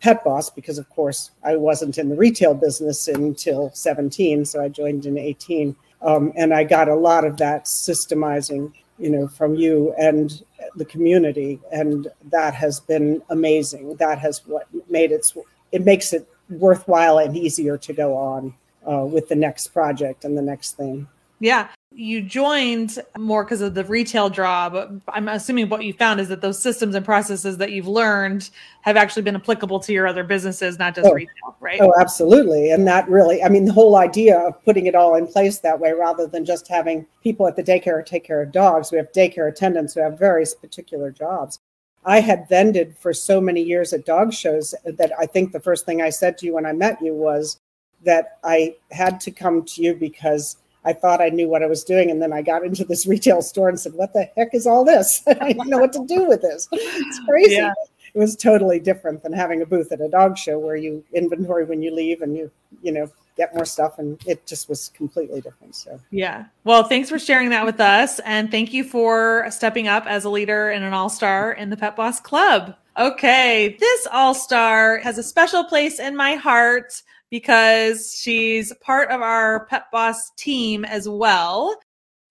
Pet 0.00 0.24
Boss 0.24 0.50
because, 0.50 0.78
of 0.78 0.88
course, 0.90 1.30
I 1.44 1.56
wasn't 1.56 1.98
in 1.98 2.08
the 2.08 2.16
retail 2.16 2.54
business 2.54 3.08
until 3.08 3.70
17, 3.74 4.44
so 4.44 4.62
I 4.62 4.68
joined 4.68 5.06
in 5.06 5.18
18. 5.18 5.76
Um, 6.02 6.32
and 6.36 6.52
I 6.52 6.64
got 6.64 6.88
a 6.88 6.94
lot 6.94 7.24
of 7.24 7.36
that 7.38 7.64
systemizing, 7.64 8.72
you 8.98 9.10
know, 9.10 9.28
from 9.28 9.54
you 9.54 9.94
and 9.98 10.42
the 10.76 10.84
community, 10.84 11.60
and 11.72 12.08
that 12.30 12.54
has 12.54 12.80
been 12.80 13.22
amazing. 13.30 13.96
That 13.96 14.18
has 14.18 14.46
what 14.46 14.68
made 14.90 15.12
it. 15.12 15.32
It 15.72 15.84
makes 15.84 16.12
it 16.12 16.28
worthwhile 16.50 17.18
and 17.18 17.36
easier 17.36 17.76
to 17.78 17.92
go 17.92 18.16
on 18.16 18.54
uh, 18.88 19.04
with 19.04 19.28
the 19.28 19.34
next 19.34 19.68
project 19.68 20.24
and 20.24 20.36
the 20.36 20.42
next 20.42 20.76
thing. 20.76 21.08
Yeah 21.40 21.68
you 21.96 22.20
joined 22.20 22.98
more 23.16 23.42
because 23.42 23.62
of 23.62 23.72
the 23.74 23.82
retail 23.84 24.28
draw, 24.28 24.68
but 24.68 24.90
I'm 25.08 25.28
assuming 25.28 25.70
what 25.70 25.82
you 25.82 25.94
found 25.94 26.20
is 26.20 26.28
that 26.28 26.42
those 26.42 26.60
systems 26.60 26.94
and 26.94 27.02
processes 27.02 27.56
that 27.56 27.72
you've 27.72 27.88
learned 27.88 28.50
have 28.82 28.98
actually 28.98 29.22
been 29.22 29.34
applicable 29.34 29.80
to 29.80 29.94
your 29.94 30.06
other 30.06 30.22
businesses, 30.22 30.78
not 30.78 30.94
just 30.94 31.08
oh, 31.08 31.14
retail, 31.14 31.56
right? 31.58 31.80
Oh, 31.80 31.94
absolutely. 31.98 32.70
And 32.70 32.86
that 32.86 33.08
really, 33.08 33.42
I 33.42 33.48
mean, 33.48 33.64
the 33.64 33.72
whole 33.72 33.96
idea 33.96 34.38
of 34.38 34.62
putting 34.62 34.84
it 34.84 34.94
all 34.94 35.14
in 35.14 35.26
place 35.26 35.60
that 35.60 35.80
way 35.80 35.92
rather 35.92 36.26
than 36.26 36.44
just 36.44 36.68
having 36.68 37.06
people 37.22 37.46
at 37.46 37.56
the 37.56 37.62
daycare 37.62 38.04
take 38.04 38.24
care 38.24 38.42
of 38.42 38.52
dogs, 38.52 38.92
we 38.92 38.98
have 38.98 39.10
daycare 39.12 39.48
attendants 39.48 39.94
who 39.94 40.00
have 40.00 40.18
very 40.18 40.44
particular 40.60 41.10
jobs. 41.10 41.58
I 42.04 42.20
had 42.20 42.46
vended 42.46 42.94
for 42.98 43.14
so 43.14 43.40
many 43.40 43.62
years 43.62 43.94
at 43.94 44.04
dog 44.04 44.34
shows 44.34 44.74
that 44.84 45.12
I 45.18 45.24
think 45.24 45.52
the 45.52 45.60
first 45.60 45.86
thing 45.86 46.02
I 46.02 46.10
said 46.10 46.36
to 46.38 46.46
you 46.46 46.54
when 46.54 46.66
I 46.66 46.72
met 46.72 47.00
you 47.00 47.14
was 47.14 47.58
that 48.04 48.38
I 48.44 48.76
had 48.90 49.18
to 49.20 49.30
come 49.30 49.64
to 49.64 49.82
you 49.82 49.94
because 49.94 50.58
I 50.86 50.92
thought 50.92 51.20
I 51.20 51.28
knew 51.28 51.48
what 51.48 51.62
I 51.62 51.66
was 51.66 51.82
doing. 51.82 52.10
And 52.10 52.22
then 52.22 52.32
I 52.32 52.40
got 52.40 52.64
into 52.64 52.84
this 52.84 53.06
retail 53.06 53.42
store 53.42 53.68
and 53.68 53.78
said, 53.78 53.94
What 53.94 54.12
the 54.12 54.30
heck 54.36 54.54
is 54.54 54.66
all 54.66 54.84
this? 54.84 55.22
I 55.26 55.52
didn't 55.52 55.68
know 55.68 55.78
what 55.78 55.92
to 55.94 56.06
do 56.06 56.26
with 56.26 56.40
this. 56.40 56.68
It's 56.70 57.20
crazy. 57.28 57.56
Yeah. 57.56 57.74
It 58.14 58.18
was 58.18 58.36
totally 58.36 58.78
different 58.78 59.22
than 59.22 59.32
having 59.32 59.60
a 59.60 59.66
booth 59.66 59.92
at 59.92 60.00
a 60.00 60.08
dog 60.08 60.38
show 60.38 60.58
where 60.58 60.76
you 60.76 61.04
inventory 61.12 61.66
when 61.66 61.82
you 61.82 61.94
leave 61.94 62.22
and 62.22 62.34
you, 62.34 62.50
you 62.80 62.92
know, 62.92 63.10
get 63.36 63.54
more 63.54 63.66
stuff. 63.66 63.98
And 63.98 64.18
it 64.26 64.46
just 64.46 64.70
was 64.70 64.90
completely 64.94 65.42
different. 65.42 65.74
So, 65.74 66.00
yeah. 66.10 66.46
Well, 66.64 66.84
thanks 66.84 67.10
for 67.10 67.18
sharing 67.18 67.50
that 67.50 67.66
with 67.66 67.80
us. 67.80 68.20
And 68.20 68.50
thank 68.50 68.72
you 68.72 68.84
for 68.84 69.46
stepping 69.50 69.88
up 69.88 70.06
as 70.06 70.24
a 70.24 70.30
leader 70.30 70.70
and 70.70 70.82
an 70.82 70.94
all 70.94 71.10
star 71.10 71.52
in 71.52 71.68
the 71.68 71.76
Pet 71.76 71.96
Boss 71.96 72.20
Club. 72.20 72.76
Okay. 72.96 73.76
This 73.78 74.06
all 74.10 74.32
star 74.32 74.98
has 74.98 75.18
a 75.18 75.22
special 75.22 75.64
place 75.64 75.98
in 75.98 76.16
my 76.16 76.36
heart 76.36 77.02
because 77.36 78.18
she's 78.18 78.72
part 78.80 79.10
of 79.10 79.20
our 79.20 79.66
Pet 79.66 79.84
Boss 79.92 80.30
team 80.38 80.86
as 80.86 81.06
well. 81.06 81.78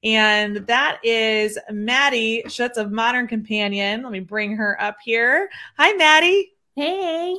And 0.04 0.66
that 0.66 0.98
is 1.04 1.60
Maddie 1.70 2.42
Shutts 2.48 2.78
of 2.78 2.92
Modern 2.92 3.28
Companion. 3.28 4.02
Let 4.02 4.12
me 4.12 4.20
bring 4.20 4.56
her 4.56 4.82
up 4.82 4.96
here. 5.04 5.48
Hi, 5.78 5.94
Maddie. 5.94 6.54
Hey. 6.76 7.38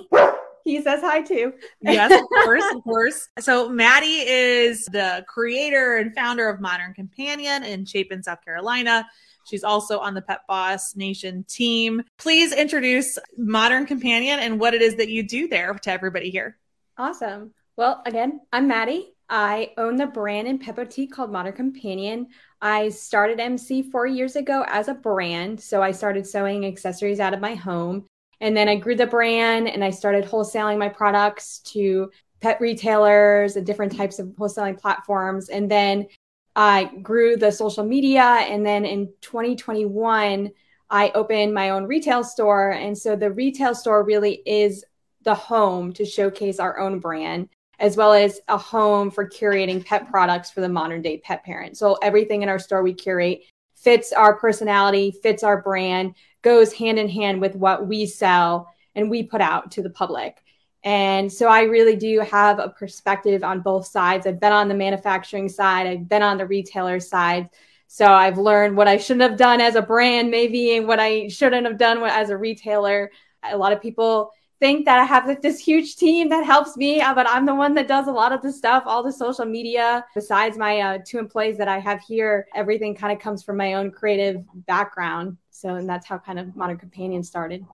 He 0.65 0.81
says 0.81 1.01
hi 1.01 1.23
too. 1.23 1.55
yes, 1.81 2.13
of 2.13 2.29
course, 2.45 2.63
of 2.73 2.85
course. 2.85 3.29
So 3.41 3.69
Maddie 3.69 4.29
is 4.29 4.85
the 4.85 5.25
creator 5.27 5.97
and 5.97 6.15
founder 6.15 6.49
of 6.49 6.61
Modern 6.61 6.95
Companion 6.95 7.65
in 7.65 7.85
Chapin, 7.85 8.23
South 8.23 8.45
Carolina. 8.45 9.09
She's 9.45 9.65
also 9.65 9.99
on 9.99 10.15
the 10.15 10.23
Pet 10.23 10.43
Boss 10.47 10.95
Nation 10.95 11.45
team. 11.49 12.05
Please 12.17 12.53
introduce 12.53 13.19
Modern 13.37 13.87
Companion 13.87 14.39
and 14.39 14.61
what 14.61 14.73
it 14.73 14.83
is 14.83 14.95
that 14.97 15.09
you 15.09 15.25
do 15.25 15.49
there 15.49 15.75
to 15.75 15.91
everybody 15.91 16.31
here. 16.31 16.57
Awesome. 16.99 17.53
Well, 17.77 18.03
again, 18.07 18.41
I'm 18.53 18.69
Maddie. 18.69 19.13
I 19.29 19.73
own 19.77 19.97
the 19.97 20.07
brand 20.07 20.49
and 20.49 20.61
pet 20.61 20.77
boutique 20.77 21.13
called 21.13 21.31
Modern 21.31 21.53
Companion. 21.53 22.29
I 22.63 22.89
started 22.89 23.39
MC 23.39 23.91
four 23.91 24.07
years 24.07 24.35
ago 24.35 24.65
as 24.67 24.89
a 24.89 24.95
brand. 24.95 25.61
So 25.61 25.83
I 25.83 25.91
started 25.91 26.27
sewing 26.27 26.65
accessories 26.65 27.21
out 27.21 27.35
of 27.35 27.41
my 27.41 27.55
home. 27.55 28.07
And 28.41 28.57
then 28.57 28.69
I 28.69 28.77
grew 28.77 28.95
the 28.95 29.07
brand 29.07 29.69
and 29.69 29.85
I 29.85 29.91
started 29.91 30.25
wholesaling 30.25 30.79
my 30.79 30.89
products 30.89 31.59
to 31.73 32.11
pet 32.41 32.61
retailers 32.61 33.57
and 33.57 33.67
different 33.67 33.95
types 33.95 34.19
of 34.19 34.29
wholesaling 34.29 34.81
platforms. 34.81 35.51
And 35.51 35.71
then 35.71 36.07
I 36.55 36.85
grew 37.03 37.37
the 37.37 37.53
social 37.53 37.85
media. 37.85 38.23
And 38.23 38.65
then 38.65 38.87
in 38.87 39.13
2021, 39.21 40.51
I 40.89 41.11
opened 41.15 41.53
my 41.53 41.71
own 41.71 41.85
retail 41.85 42.25
store. 42.25 42.71
And 42.71 42.97
so 42.97 43.17
the 43.17 43.33
retail 43.33 43.75
store 43.75 44.03
really 44.03 44.41
is 44.47 44.83
the 45.27 45.35
home 45.35 45.93
to 45.93 46.07
showcase 46.07 46.59
our 46.59 46.79
own 46.79 47.01
brand, 47.01 47.51
as 47.79 47.97
well 47.97 48.15
as 48.15 48.41
a 48.49 48.57
home 48.57 49.11
for 49.11 49.29
curating 49.29 49.85
pet 49.85 50.09
products 50.09 50.51
for 50.51 50.63
the 50.63 50.69
modern 50.69 51.03
day 51.03 51.19
pet 51.19 51.45
parent. 51.45 51.77
So 51.77 51.99
everything 52.03 52.41
in 52.43 52.49
our 52.49 52.59
store 52.59 52.83
we 52.83 52.95
curate 52.95 53.43
fits 53.75 54.13
our 54.13 54.37
personality, 54.37 55.11
fits 55.11 55.43
our 55.43 55.61
brand, 55.61 56.15
goes 56.41 56.73
hand 56.73 56.99
in 56.99 57.09
hand 57.09 57.41
with 57.41 57.55
what 57.57 57.87
we 57.87 58.07
sell 58.07 58.73
and 58.95 59.11
we 59.11 59.25
put 59.25 59.43
out 59.43 59.73
to 59.73 59.83
the 59.83 59.91
public. 59.91 60.43
And 60.85 61.31
so 61.31 61.49
I 61.49 61.63
really 61.63 61.97
do 61.97 62.21
have 62.21 62.61
a 62.61 62.69
perspective 62.69 63.43
on 63.43 63.61
both 63.61 63.87
sides. 63.87 64.27
I've 64.27 64.41
been 64.41 64.53
on 64.53 64.69
the 64.69 64.75
manufacturing 64.75 65.49
side, 65.49 65.89
I've 65.89 66.09
been 66.09 66.23
on 66.23 66.39
the 66.39 66.47
retailer 66.47 67.01
side. 67.01 67.51
So 67.89 68.07
I've 68.07 68.39
learned 68.39 68.77
what 68.77 68.89
I 68.89 68.97
shouldn't 68.97 69.29
have 69.29 69.39
done 69.39 69.61
as 69.61 69.75
a 69.75 69.83
brand, 69.83 70.31
maybe, 70.31 70.77
and 70.77 70.87
what 70.87 71.01
I 71.01 71.29
shouldn't 71.29 71.67
have 71.67 71.79
done 71.79 72.03
as 72.05 72.31
a 72.31 72.37
retailer. 72.37 73.11
A 73.43 73.57
lot 73.57 73.73
of 73.73 73.83
people 73.83 74.33
think 74.59 74.87
that 74.87 74.99
I 74.99 75.05
have 75.05 75.27
like, 75.27 75.43
this 75.43 75.59
huge 75.59 75.97
team 75.97 76.29
that 76.31 76.45
helps 76.45 76.77
me, 76.77 77.01
uh, 77.01 77.15
but 77.15 77.29
I'm 77.29 77.47
the 77.47 77.55
one 77.55 77.75
that 77.75 77.89
does 77.89 78.07
a 78.07 78.13
lot 78.13 78.33
of 78.33 78.43
the 78.43 78.53
stuff, 78.53 78.85
all 78.87 79.03
the 79.03 79.13
social 79.13 79.45
media. 79.45 80.05
Besides 80.15 80.57
my 80.57 80.81
uh, 80.81 80.99
two 81.05 81.19
employees 81.19 81.59
that 81.59 81.69
I 81.69 81.79
have 81.79 82.01
here, 82.01 82.47
everything 82.55 82.95
kind 82.95 83.13
of 83.13 83.19
comes 83.19 83.43
from 83.43 83.57
my 83.57 83.75
own 83.75 83.91
creative 83.91 84.43
background. 84.67 85.37
So, 85.51 85.75
and 85.77 85.89
that's 85.89 86.07
how 86.07 86.19
kind 86.19 86.39
of 86.39 86.57
Modern 86.57 86.79
Companion 86.79 87.23
started. 87.23 87.65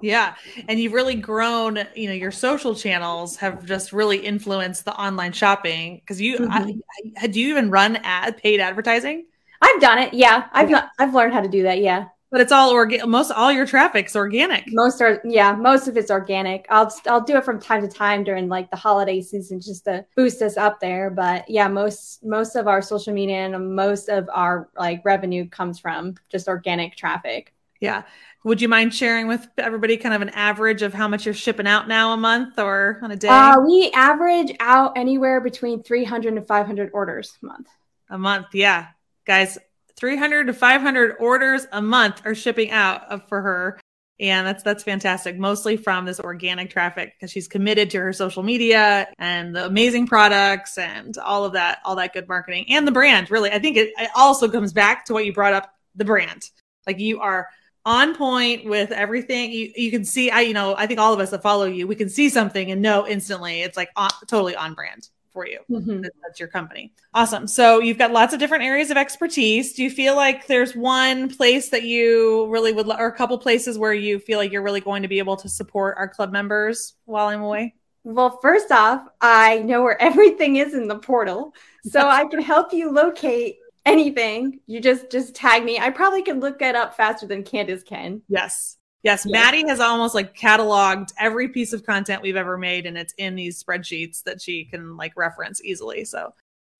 Yeah. 0.00 0.36
And 0.68 0.78
you've 0.78 0.92
really 0.92 1.16
grown, 1.16 1.78
you 1.96 2.08
know, 2.08 2.14
your 2.14 2.30
social 2.30 2.74
channels 2.74 3.36
have 3.36 3.64
just 3.64 3.92
really 3.92 4.18
influenced 4.18 4.84
the 4.84 4.94
online 4.94 5.32
shopping 5.32 5.96
because 5.96 6.20
you, 6.20 6.38
mm-hmm. 6.38 6.52
I, 6.52 6.76
I, 7.22 7.26
do 7.26 7.40
you 7.40 7.48
even 7.48 7.70
run 7.70 7.96
ad 7.96 8.36
paid 8.36 8.60
advertising? 8.60 9.26
I've 9.60 9.80
done 9.80 9.98
it. 9.98 10.14
Yeah. 10.14 10.48
I've, 10.52 10.70
not, 10.70 10.90
I've 11.00 11.14
learned 11.14 11.34
how 11.34 11.40
to 11.40 11.48
do 11.48 11.64
that. 11.64 11.78
Yeah. 11.80 12.06
But 12.30 12.42
it's 12.42 12.52
all 12.52 12.72
organic. 12.72 13.06
Most 13.06 13.30
all 13.30 13.50
your 13.50 13.66
traffic's 13.66 14.14
organic. 14.14 14.64
Most 14.68 15.00
are, 15.00 15.22
yeah, 15.24 15.54
most 15.54 15.88
of 15.88 15.96
it's 15.96 16.10
organic. 16.10 16.66
I'll 16.68 16.92
I'll 17.06 17.22
do 17.22 17.36
it 17.36 17.44
from 17.44 17.58
time 17.58 17.80
to 17.80 17.88
time 17.88 18.22
during 18.22 18.48
like 18.48 18.70
the 18.70 18.76
holiday 18.76 19.22
season 19.22 19.60
just 19.60 19.84
to 19.84 20.04
boost 20.14 20.42
us 20.42 20.58
up 20.58 20.78
there. 20.78 21.08
But 21.10 21.48
yeah, 21.48 21.68
most 21.68 22.22
most 22.24 22.54
of 22.54 22.68
our 22.68 22.82
social 22.82 23.14
media 23.14 23.46
and 23.46 23.74
most 23.74 24.08
of 24.08 24.28
our 24.32 24.68
like 24.76 25.02
revenue 25.04 25.48
comes 25.48 25.78
from 25.78 26.16
just 26.30 26.48
organic 26.48 26.96
traffic. 26.96 27.54
Yeah. 27.80 28.02
Would 28.44 28.60
you 28.60 28.68
mind 28.68 28.94
sharing 28.94 29.26
with 29.26 29.46
everybody 29.58 29.96
kind 29.96 30.14
of 30.14 30.22
an 30.22 30.30
average 30.30 30.82
of 30.82 30.94
how 30.94 31.08
much 31.08 31.24
you're 31.24 31.34
shipping 31.34 31.66
out 31.66 31.88
now 31.88 32.12
a 32.12 32.16
month 32.16 32.58
or 32.58 32.98
on 33.02 33.10
a 33.10 33.16
day? 33.16 33.28
Uh, 33.28 33.60
we 33.60 33.90
average 33.94 34.54
out 34.60 34.96
anywhere 34.96 35.40
between 35.40 35.82
300 35.82 36.34
and 36.34 36.46
500 36.46 36.90
orders 36.92 37.36
a 37.42 37.46
month. 37.46 37.68
A 38.10 38.18
month, 38.18 38.46
yeah. 38.54 38.88
Guys, 39.26 39.58
300 39.98 40.46
to 40.46 40.52
500 40.52 41.16
orders 41.18 41.66
a 41.72 41.82
month 41.82 42.22
are 42.24 42.34
shipping 42.34 42.70
out 42.70 43.28
for 43.28 43.42
her. 43.42 43.80
And 44.20 44.46
that's 44.46 44.64
that's 44.64 44.82
fantastic 44.82 45.38
mostly 45.38 45.76
from 45.76 46.04
this 46.04 46.18
organic 46.18 46.70
traffic 46.70 47.14
because 47.14 47.30
she's 47.30 47.46
committed 47.46 47.90
to 47.90 48.00
her 48.00 48.12
social 48.12 48.42
media 48.42 49.08
and 49.18 49.54
the 49.54 49.66
amazing 49.66 50.08
products 50.08 50.76
and 50.76 51.16
all 51.18 51.44
of 51.44 51.52
that 51.52 51.78
all 51.84 51.94
that 51.96 52.12
good 52.12 52.26
marketing 52.26 52.66
and 52.68 52.86
the 52.86 52.90
brand 52.90 53.30
really. 53.30 53.52
I 53.52 53.60
think 53.60 53.76
it, 53.76 53.92
it 53.96 54.10
also 54.16 54.48
comes 54.48 54.72
back 54.72 55.04
to 55.04 55.12
what 55.12 55.24
you 55.24 55.32
brought 55.32 55.52
up 55.52 55.72
the 55.94 56.04
brand. 56.04 56.50
Like 56.84 56.98
you 56.98 57.20
are 57.20 57.48
on 57.84 58.16
point 58.16 58.64
with 58.64 58.90
everything. 58.90 59.52
You, 59.52 59.72
you 59.76 59.90
can 59.92 60.04
see 60.04 60.32
i 60.32 60.40
you 60.40 60.52
know 60.52 60.74
i 60.76 60.88
think 60.88 60.98
all 60.98 61.14
of 61.14 61.20
us 61.20 61.30
that 61.30 61.42
follow 61.42 61.66
you 61.66 61.86
we 61.86 61.94
can 61.94 62.08
see 62.08 62.28
something 62.28 62.72
and 62.72 62.82
know 62.82 63.06
instantly 63.06 63.62
it's 63.62 63.76
like 63.76 63.90
on, 63.94 64.10
totally 64.26 64.56
on 64.56 64.74
brand 64.74 65.08
for 65.38 65.46
you. 65.46 65.60
Mm-hmm. 65.70 66.02
That's 66.22 66.40
your 66.40 66.48
company. 66.48 66.92
Awesome. 67.14 67.46
So 67.46 67.78
you've 67.78 67.96
got 67.96 68.10
lots 68.10 68.34
of 68.34 68.40
different 68.40 68.64
areas 68.64 68.90
of 68.90 68.96
expertise. 68.96 69.72
Do 69.72 69.84
you 69.84 69.90
feel 69.90 70.16
like 70.16 70.48
there's 70.48 70.74
one 70.74 71.28
place 71.28 71.68
that 71.68 71.84
you 71.84 72.48
really 72.48 72.72
would, 72.72 72.88
or 72.88 73.06
a 73.06 73.14
couple 73.14 73.38
places 73.38 73.78
where 73.78 73.94
you 73.94 74.18
feel 74.18 74.38
like 74.38 74.50
you're 74.50 74.64
really 74.64 74.80
going 74.80 75.02
to 75.02 75.08
be 75.08 75.20
able 75.20 75.36
to 75.36 75.48
support 75.48 75.94
our 75.96 76.08
club 76.08 76.32
members 76.32 76.94
while 77.04 77.28
I'm 77.28 77.42
away? 77.42 77.76
Well, 78.02 78.40
first 78.42 78.72
off, 78.72 79.06
I 79.20 79.60
know 79.60 79.84
where 79.84 80.00
everything 80.02 80.56
is 80.56 80.74
in 80.74 80.88
the 80.88 80.98
portal, 80.98 81.54
so 81.84 82.08
I 82.08 82.24
can 82.24 82.42
help 82.42 82.72
you 82.72 82.90
locate 82.90 83.58
anything. 83.86 84.58
You 84.66 84.80
just 84.80 85.08
just 85.08 85.36
tag 85.36 85.64
me. 85.64 85.78
I 85.78 85.90
probably 85.90 86.22
can 86.22 86.40
look 86.40 86.60
it 86.62 86.74
up 86.74 86.96
faster 86.96 87.28
than 87.28 87.44
Candace 87.44 87.84
can. 87.84 88.22
Yes. 88.28 88.76
Yes, 89.02 89.24
Maddie 89.24 89.66
has 89.68 89.80
almost 89.80 90.14
like 90.14 90.36
cataloged 90.36 91.12
every 91.18 91.48
piece 91.48 91.72
of 91.72 91.84
content 91.84 92.20
we've 92.20 92.36
ever 92.36 92.58
made, 92.58 92.84
and 92.84 92.98
it's 92.98 93.14
in 93.16 93.36
these 93.36 93.62
spreadsheets 93.62 94.22
that 94.24 94.40
she 94.42 94.64
can 94.64 94.96
like 94.96 95.12
reference 95.16 95.62
easily. 95.62 96.04
So 96.04 96.32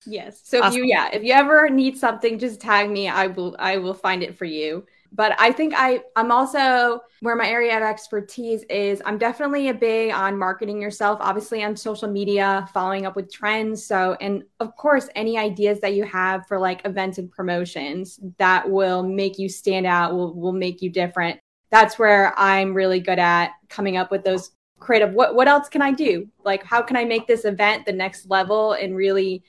Yes. 0.05 0.41
So 0.43 0.59
awesome. 0.59 0.71
if 0.71 0.77
you 0.77 0.85
yeah, 0.85 1.09
if 1.11 1.23
you 1.23 1.33
ever 1.33 1.69
need 1.69 1.97
something, 1.97 2.39
just 2.39 2.61
tag 2.61 2.89
me. 2.89 3.07
I 3.09 3.27
will 3.27 3.55
I 3.59 3.77
will 3.77 3.93
find 3.93 4.23
it 4.23 4.37
for 4.37 4.45
you. 4.45 4.85
But 5.11 5.35
I 5.39 5.51
think 5.51 5.73
I 5.75 6.01
I'm 6.15 6.31
also 6.31 7.01
where 7.21 7.35
my 7.35 7.49
area 7.49 7.75
of 7.75 7.83
expertise 7.83 8.63
is 8.69 9.01
I'm 9.05 9.17
definitely 9.17 9.69
a 9.69 9.73
big 9.73 10.13
on 10.13 10.37
marketing 10.37 10.81
yourself, 10.81 11.17
obviously 11.21 11.63
on 11.63 11.75
social 11.75 12.07
media, 12.07 12.69
following 12.73 13.05
up 13.05 13.15
with 13.15 13.31
trends. 13.31 13.85
So 13.85 14.15
and 14.21 14.43
of 14.59 14.75
course 14.77 15.09
any 15.15 15.37
ideas 15.37 15.79
that 15.81 15.95
you 15.95 16.05
have 16.05 16.47
for 16.47 16.59
like 16.59 16.85
events 16.85 17.17
and 17.17 17.29
promotions 17.29 18.19
that 18.37 18.69
will 18.69 19.03
make 19.03 19.37
you 19.37 19.49
stand 19.49 19.85
out, 19.85 20.13
will 20.13 20.33
will 20.33 20.53
make 20.53 20.81
you 20.81 20.89
different. 20.89 21.39
That's 21.71 21.99
where 21.99 22.33
I'm 22.37 22.73
really 22.73 22.99
good 22.99 23.19
at 23.19 23.51
coming 23.69 23.97
up 23.97 24.11
with 24.11 24.23
those 24.23 24.51
creative 24.79 25.13
what 25.13 25.35
what 25.35 25.47
else 25.47 25.69
can 25.69 25.81
I 25.81 25.91
do? 25.91 26.27
Like 26.43 26.63
how 26.63 26.81
can 26.81 26.95
I 26.95 27.05
make 27.05 27.27
this 27.27 27.45
event 27.45 27.85
the 27.85 27.93
next 27.93 28.29
level 28.29 28.73
and 28.73 28.95
really 28.95 29.43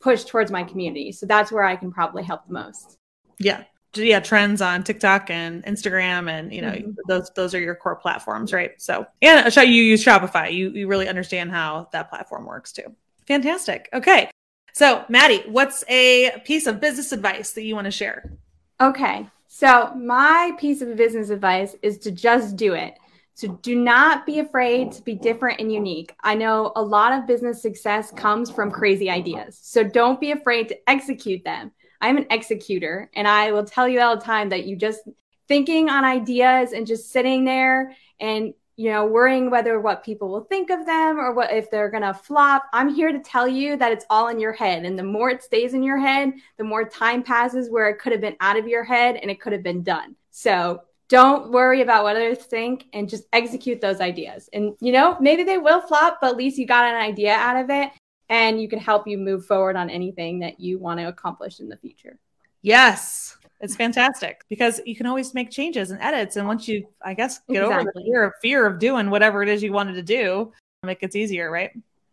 push 0.00 0.24
towards 0.24 0.50
my 0.50 0.62
community? 0.62 1.12
So 1.12 1.26
that's 1.26 1.52
where 1.52 1.64
I 1.64 1.76
can 1.76 1.92
probably 1.92 2.22
help 2.22 2.46
the 2.46 2.52
most. 2.52 2.96
Yeah, 3.38 3.64
yeah 4.04 4.20
trends 4.20 4.60
on 4.60 4.82
TikTok 4.84 5.30
and 5.30 5.64
Instagram 5.64 6.30
and 6.30 6.52
you 6.52 6.62
know 6.62 6.72
mm-hmm. 6.72 6.90
those 7.08 7.30
those 7.34 7.54
are 7.54 7.60
your 7.60 7.74
core 7.74 7.96
platforms 7.96 8.52
right 8.52 8.80
so 8.80 9.06
and 9.22 9.40
I'll 9.40 9.50
show 9.50 9.62
you 9.62 9.82
use 9.82 10.04
Shopify 10.04 10.52
you 10.52 10.70
you 10.70 10.88
really 10.88 11.08
understand 11.08 11.50
how 11.50 11.88
that 11.92 12.10
platform 12.10 12.46
works 12.46 12.72
too 12.72 12.94
fantastic 13.26 13.88
okay 13.92 14.30
so 14.72 15.04
Maddie 15.08 15.42
what's 15.48 15.84
a 15.88 16.40
piece 16.44 16.66
of 16.66 16.80
business 16.80 17.12
advice 17.12 17.52
that 17.52 17.62
you 17.62 17.74
want 17.74 17.86
to 17.86 17.90
share 17.90 18.32
okay 18.80 19.26
so 19.58 19.94
my 19.94 20.52
piece 20.58 20.82
of 20.82 20.96
business 20.96 21.30
advice 21.30 21.74
is 21.82 21.98
to 21.98 22.10
just 22.10 22.56
do 22.56 22.74
it 22.74 22.94
so 23.36 23.48
do 23.60 23.76
not 23.76 24.24
be 24.24 24.38
afraid 24.38 24.92
to 24.92 25.02
be 25.02 25.14
different 25.14 25.60
and 25.60 25.70
unique. 25.70 26.16
I 26.20 26.34
know 26.34 26.72
a 26.74 26.82
lot 26.82 27.12
of 27.12 27.26
business 27.26 27.60
success 27.60 28.10
comes 28.10 28.50
from 28.50 28.70
crazy 28.70 29.10
ideas. 29.10 29.58
So 29.60 29.84
don't 29.84 30.18
be 30.18 30.30
afraid 30.30 30.68
to 30.68 30.88
execute 30.88 31.44
them. 31.44 31.72
I'm 32.00 32.16
an 32.16 32.26
executor, 32.30 33.10
and 33.14 33.28
I 33.28 33.52
will 33.52 33.64
tell 33.64 33.86
you 33.86 34.00
all 34.00 34.16
the 34.16 34.24
time 34.24 34.48
that 34.48 34.64
you 34.64 34.74
just 34.74 35.00
thinking 35.48 35.90
on 35.90 36.02
ideas 36.02 36.72
and 36.72 36.86
just 36.86 37.10
sitting 37.10 37.44
there 37.44 37.94
and 38.18 38.54
you 38.76 38.90
know 38.90 39.06
worrying 39.06 39.50
whether 39.50 39.80
what 39.80 40.04
people 40.04 40.28
will 40.28 40.44
think 40.44 40.70
of 40.70 40.86
them 40.86 41.18
or 41.18 41.32
what 41.32 41.52
if 41.52 41.70
they're 41.70 41.90
gonna 41.90 42.14
flop 42.14 42.66
i'm 42.72 42.92
here 42.92 43.12
to 43.12 43.18
tell 43.20 43.48
you 43.48 43.76
that 43.76 43.92
it's 43.92 44.06
all 44.10 44.28
in 44.28 44.38
your 44.38 44.52
head 44.52 44.84
and 44.84 44.98
the 44.98 45.02
more 45.02 45.30
it 45.30 45.42
stays 45.42 45.74
in 45.74 45.82
your 45.82 45.98
head 45.98 46.32
the 46.58 46.64
more 46.64 46.88
time 46.88 47.22
passes 47.22 47.70
where 47.70 47.88
it 47.88 47.98
could 47.98 48.12
have 48.12 48.20
been 48.20 48.36
out 48.40 48.58
of 48.58 48.68
your 48.68 48.84
head 48.84 49.16
and 49.16 49.30
it 49.30 49.40
could 49.40 49.52
have 49.52 49.62
been 49.62 49.82
done 49.82 50.14
so 50.30 50.80
don't 51.08 51.52
worry 51.52 51.82
about 51.82 52.02
what 52.02 52.16
others 52.16 52.38
think 52.38 52.86
and 52.92 53.08
just 53.08 53.24
execute 53.32 53.80
those 53.80 54.00
ideas 54.00 54.48
and 54.52 54.74
you 54.80 54.92
know 54.92 55.16
maybe 55.20 55.42
they 55.42 55.58
will 55.58 55.80
flop 55.80 56.18
but 56.20 56.30
at 56.30 56.36
least 56.36 56.58
you 56.58 56.66
got 56.66 56.84
an 56.84 57.00
idea 57.00 57.32
out 57.32 57.56
of 57.56 57.70
it 57.70 57.90
and 58.28 58.60
you 58.60 58.68
can 58.68 58.78
help 58.78 59.06
you 59.06 59.18
move 59.18 59.46
forward 59.46 59.76
on 59.76 59.90
anything 59.90 60.40
that 60.40 60.60
you 60.60 60.78
want 60.78 61.00
to 61.00 61.08
accomplish 61.08 61.60
in 61.60 61.68
the 61.68 61.76
future. 61.76 62.18
Yes. 62.62 63.35
It's 63.60 63.76
fantastic 63.76 64.42
because 64.48 64.80
you 64.84 64.94
can 64.94 65.06
always 65.06 65.32
make 65.34 65.50
changes 65.50 65.90
and 65.90 66.00
edits. 66.00 66.36
And 66.36 66.46
once 66.46 66.68
you, 66.68 66.86
I 67.02 67.14
guess, 67.14 67.40
get 67.48 67.62
exactly. 67.62 67.74
over 67.74 67.92
the 67.94 68.02
fear 68.02 68.24
of, 68.24 68.32
fear 68.42 68.66
of 68.66 68.78
doing 68.78 69.10
whatever 69.10 69.42
it 69.42 69.48
is 69.48 69.62
you 69.62 69.72
wanted 69.72 69.94
to 69.94 70.02
do, 70.02 70.52
it 70.86 71.00
gets 71.00 71.16
easier, 71.16 71.50
right? 71.50 71.70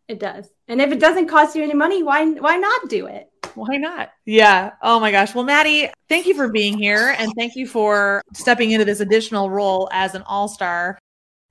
It 0.07 0.19
does. 0.19 0.49
And 0.67 0.81
if 0.81 0.91
it 0.91 0.99
doesn't 0.99 1.27
cost 1.27 1.55
you 1.55 1.63
any 1.63 1.73
money, 1.73 2.03
why 2.03 2.25
why 2.25 2.57
not 2.57 2.89
do 2.89 3.05
it? 3.07 3.29
Why 3.55 3.77
not? 3.77 4.11
Yeah. 4.25 4.71
Oh 4.81 4.99
my 4.99 5.11
gosh. 5.11 5.35
Well, 5.35 5.43
Maddie, 5.43 5.89
thank 6.09 6.25
you 6.25 6.33
for 6.33 6.49
being 6.49 6.77
here 6.77 7.15
and 7.17 7.31
thank 7.37 7.55
you 7.55 7.67
for 7.67 8.21
stepping 8.33 8.71
into 8.71 8.85
this 8.85 8.99
additional 8.99 9.49
role 9.49 9.89
as 9.91 10.15
an 10.15 10.23
all-star 10.23 10.97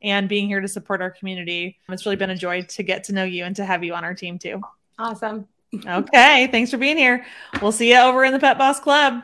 and 0.02 0.28
being 0.28 0.48
here 0.48 0.60
to 0.60 0.68
support 0.68 1.00
our 1.00 1.10
community. 1.10 1.78
It's 1.88 2.04
really 2.04 2.16
been 2.16 2.30
a 2.30 2.36
joy 2.36 2.62
to 2.62 2.82
get 2.82 3.04
to 3.04 3.12
know 3.12 3.24
you 3.24 3.44
and 3.44 3.54
to 3.56 3.64
have 3.64 3.84
you 3.84 3.94
on 3.94 4.04
our 4.04 4.14
team 4.14 4.38
too. 4.38 4.60
Awesome. 4.98 5.46
okay. 5.86 6.48
Thanks 6.48 6.70
for 6.70 6.76
being 6.76 6.96
here. 6.96 7.24
We'll 7.62 7.72
see 7.72 7.92
you 7.92 7.98
over 7.98 8.24
in 8.24 8.32
the 8.32 8.40
Pet 8.40 8.58
Boss 8.58 8.80
Club. 8.80 9.22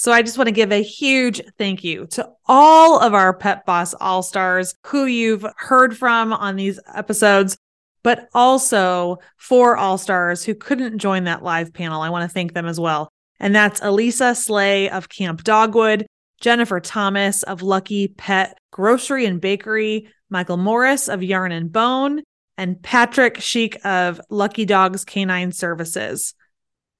So 0.00 0.12
I 0.12 0.22
just 0.22 0.38
want 0.38 0.48
to 0.48 0.52
give 0.52 0.72
a 0.72 0.82
huge 0.82 1.42
thank 1.58 1.84
you 1.84 2.06
to 2.12 2.26
all 2.46 3.00
of 3.00 3.12
our 3.12 3.34
Pet 3.34 3.66
Boss 3.66 3.92
All 3.92 4.22
Stars 4.22 4.74
who 4.86 5.04
you've 5.04 5.44
heard 5.58 5.94
from 5.94 6.32
on 6.32 6.56
these 6.56 6.80
episodes, 6.94 7.58
but 8.02 8.30
also 8.32 9.18
four 9.36 9.76
All 9.76 9.98
Stars 9.98 10.42
who 10.42 10.54
couldn't 10.54 11.00
join 11.00 11.24
that 11.24 11.42
live 11.42 11.74
panel. 11.74 12.00
I 12.00 12.08
want 12.08 12.22
to 12.22 12.32
thank 12.32 12.54
them 12.54 12.64
as 12.64 12.80
well. 12.80 13.10
And 13.40 13.54
that's 13.54 13.82
Elisa 13.82 14.34
Slay 14.34 14.88
of 14.88 15.10
Camp 15.10 15.44
Dogwood, 15.44 16.06
Jennifer 16.40 16.80
Thomas 16.80 17.42
of 17.42 17.60
Lucky 17.60 18.08
Pet 18.08 18.56
Grocery 18.70 19.26
and 19.26 19.38
Bakery, 19.38 20.08
Michael 20.30 20.56
Morris 20.56 21.10
of 21.10 21.22
Yarn 21.22 21.52
and 21.52 21.70
Bone, 21.70 22.22
and 22.56 22.82
Patrick 22.82 23.42
Sheik 23.42 23.76
of 23.84 24.18
Lucky 24.30 24.64
Dogs 24.64 25.04
Canine 25.04 25.52
Services. 25.52 26.32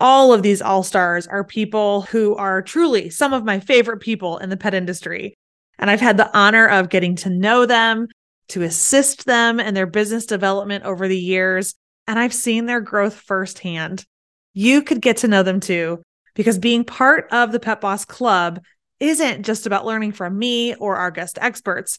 All 0.01 0.33
of 0.33 0.43
these 0.43 0.63
all 0.63 0.83
stars 0.83 1.27
are 1.27 1.45
people 1.45 2.03
who 2.03 2.35
are 2.35 2.63
truly 2.63 3.11
some 3.11 3.35
of 3.35 3.45
my 3.45 3.61
favorite 3.61 4.01
people 4.01 4.39
in 4.39 4.49
the 4.49 4.57
pet 4.57 4.73
industry. 4.73 5.35
And 5.79 5.91
I've 5.91 6.01
had 6.01 6.17
the 6.17 6.35
honor 6.37 6.67
of 6.67 6.89
getting 6.89 7.17
to 7.17 7.31
know 7.31 7.67
them, 7.67 8.09
to 8.49 8.63
assist 8.63 9.27
them 9.27 9.61
in 9.61 9.75
their 9.75 9.87
business 9.87 10.25
development 10.25 10.85
over 10.85 11.07
the 11.07 11.19
years. 11.19 11.75
And 12.09 12.19
I've 12.19 12.33
seen 12.33 12.65
their 12.65 12.81
growth 12.81 13.15
firsthand. 13.15 14.07
You 14.55 14.83
could 14.83 15.03
get 15.03 15.19
to 15.19 15.29
know 15.29 15.43
them 15.43 15.61
too, 15.61 16.03
because 16.35 16.59
being 16.59 16.83
part 16.83 17.29
of 17.31 17.53
the 17.53 17.61
Pet 17.61 17.83
Boss 17.83 18.07
Club 18.07 18.61
isn't 19.01 19.45
just 19.45 19.67
about 19.67 19.87
learning 19.87 20.13
from 20.13 20.39
me 20.39 20.75
or 20.77 20.97
our 20.97 21.11
guest 21.11 21.39
experts. 21.41 21.99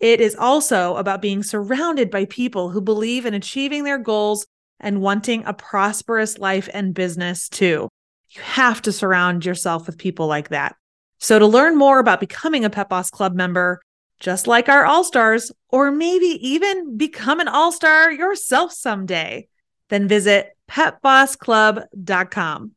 It 0.00 0.20
is 0.20 0.34
also 0.34 0.96
about 0.96 1.22
being 1.22 1.42
surrounded 1.42 2.10
by 2.10 2.24
people 2.24 2.70
who 2.70 2.80
believe 2.80 3.24
in 3.24 3.34
achieving 3.34 3.84
their 3.84 3.98
goals 3.98 4.46
and 4.82 5.00
wanting 5.00 5.44
a 5.44 5.54
prosperous 5.54 6.38
life 6.38 6.68
and 6.74 6.94
business 6.94 7.48
too. 7.48 7.88
You 8.30 8.42
have 8.42 8.82
to 8.82 8.92
surround 8.92 9.46
yourself 9.46 9.86
with 9.86 9.98
people 9.98 10.26
like 10.26 10.50
that. 10.50 10.76
So, 11.18 11.38
to 11.38 11.46
learn 11.46 11.78
more 11.78 12.00
about 12.00 12.20
becoming 12.20 12.64
a 12.64 12.70
Pet 12.70 12.88
Boss 12.88 13.10
Club 13.10 13.34
member, 13.34 13.80
just 14.18 14.46
like 14.46 14.68
our 14.68 14.84
All 14.84 15.04
Stars, 15.04 15.52
or 15.68 15.90
maybe 15.90 16.38
even 16.46 16.96
become 16.96 17.40
an 17.40 17.48
All 17.48 17.72
Star 17.72 18.10
yourself 18.10 18.72
someday, 18.72 19.48
then 19.88 20.08
visit 20.08 20.56
petbossclub.com. 20.68 22.72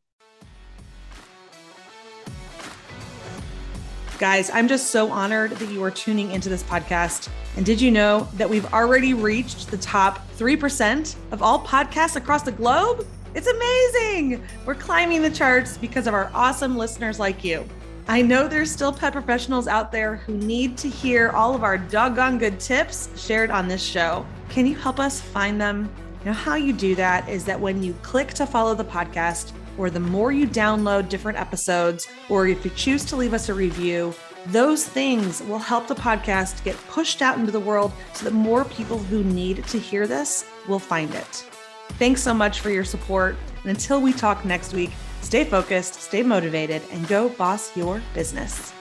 Guys, 4.18 4.50
I'm 4.50 4.70
just 4.70 4.92
so 4.92 5.12
honored 5.12 5.52
that 5.52 5.70
you 5.70 5.84
are 5.84 5.92
tuning 5.92 6.32
into 6.32 6.48
this 6.48 6.64
podcast. 6.64 7.28
And 7.58 7.66
did 7.66 7.82
you 7.82 7.92
know 7.92 8.30
that 8.36 8.50
we've 8.50 8.66
already 8.74 9.14
reached 9.14 9.70
the 9.70 9.78
top 9.78 10.26
3% 10.38 11.18
of 11.32 11.42
all 11.42 11.60
podcasts 11.60 12.16
across 12.16 12.42
the 12.42 12.54
globe? 12.54 13.06
It's 13.34 13.48
amazing. 13.48 14.42
We're 14.66 14.76
climbing 14.76 15.22
the 15.22 15.30
charts 15.30 15.78
because 15.78 16.08
of 16.08 16.14
our 16.14 16.32
awesome 16.34 16.78
listeners 16.78 17.20
like 17.20 17.44
you. 17.44 17.68
I 18.08 18.22
know 18.22 18.48
there's 18.48 18.72
still 18.72 18.94
pet 18.94 19.12
professionals 19.12 19.68
out 19.68 19.92
there 19.92 20.16
who 20.16 20.38
need 20.38 20.78
to 20.78 20.88
hear 20.88 21.32
all 21.32 21.54
of 21.54 21.66
our 21.66 21.78
doggone 21.78 22.38
good 22.38 22.58
tips 22.58 23.10
shared 23.22 23.52
on 23.52 23.68
this 23.68 23.84
show. 23.84 24.26
Can 24.48 24.66
you 24.66 24.78
help 24.78 24.98
us 24.98 25.20
find 25.20 25.60
them? 25.60 25.94
Now, 26.24 26.32
how 26.32 26.56
you 26.56 26.72
do 26.72 26.96
that 26.96 27.28
is 27.28 27.44
that 27.46 27.60
when 27.60 27.84
you 27.84 27.94
click 28.02 28.34
to 28.36 28.46
follow 28.46 28.76
the 28.76 28.86
podcast, 28.86 29.52
or 29.78 29.90
the 29.90 30.00
more 30.00 30.32
you 30.32 30.48
download 30.48 31.10
different 31.10 31.38
episodes, 31.38 32.08
or 32.30 32.48
if 32.48 32.64
you 32.64 32.72
choose 32.72 33.06
to 33.06 33.16
leave 33.16 33.34
us 33.34 33.50
a 33.50 33.54
review, 33.54 34.14
those 34.48 34.86
things 34.86 35.42
will 35.44 35.60
help 35.60 35.88
the 35.88 35.96
podcast 35.96 36.64
get 36.64 36.76
pushed 36.88 37.22
out 37.22 37.38
into 37.38 37.52
the 37.52 37.60
world 37.60 37.92
so 38.14 38.26
that 38.26 38.34
more 38.34 38.66
people 38.66 38.98
who 38.98 39.24
need 39.24 39.66
to 39.68 39.80
hear 39.80 40.08
this 40.08 40.46
will 40.68 40.80
find 40.80 41.14
it. 41.16 41.50
Thanks 41.98 42.22
so 42.22 42.34
much 42.34 42.60
for 42.60 42.70
your 42.70 42.84
support. 42.84 43.36
And 43.62 43.72
until 43.72 44.02
we 44.02 44.14
talk 44.14 44.46
next 44.46 44.74
week, 44.74 44.92
stay 45.22 45.44
focused, 45.44 45.96
stay 45.96 46.24
motivated, 46.24 46.82
and 46.92 47.08
go 47.08 47.30
boss 47.30 47.76
your 47.76 48.02
business. 48.14 48.74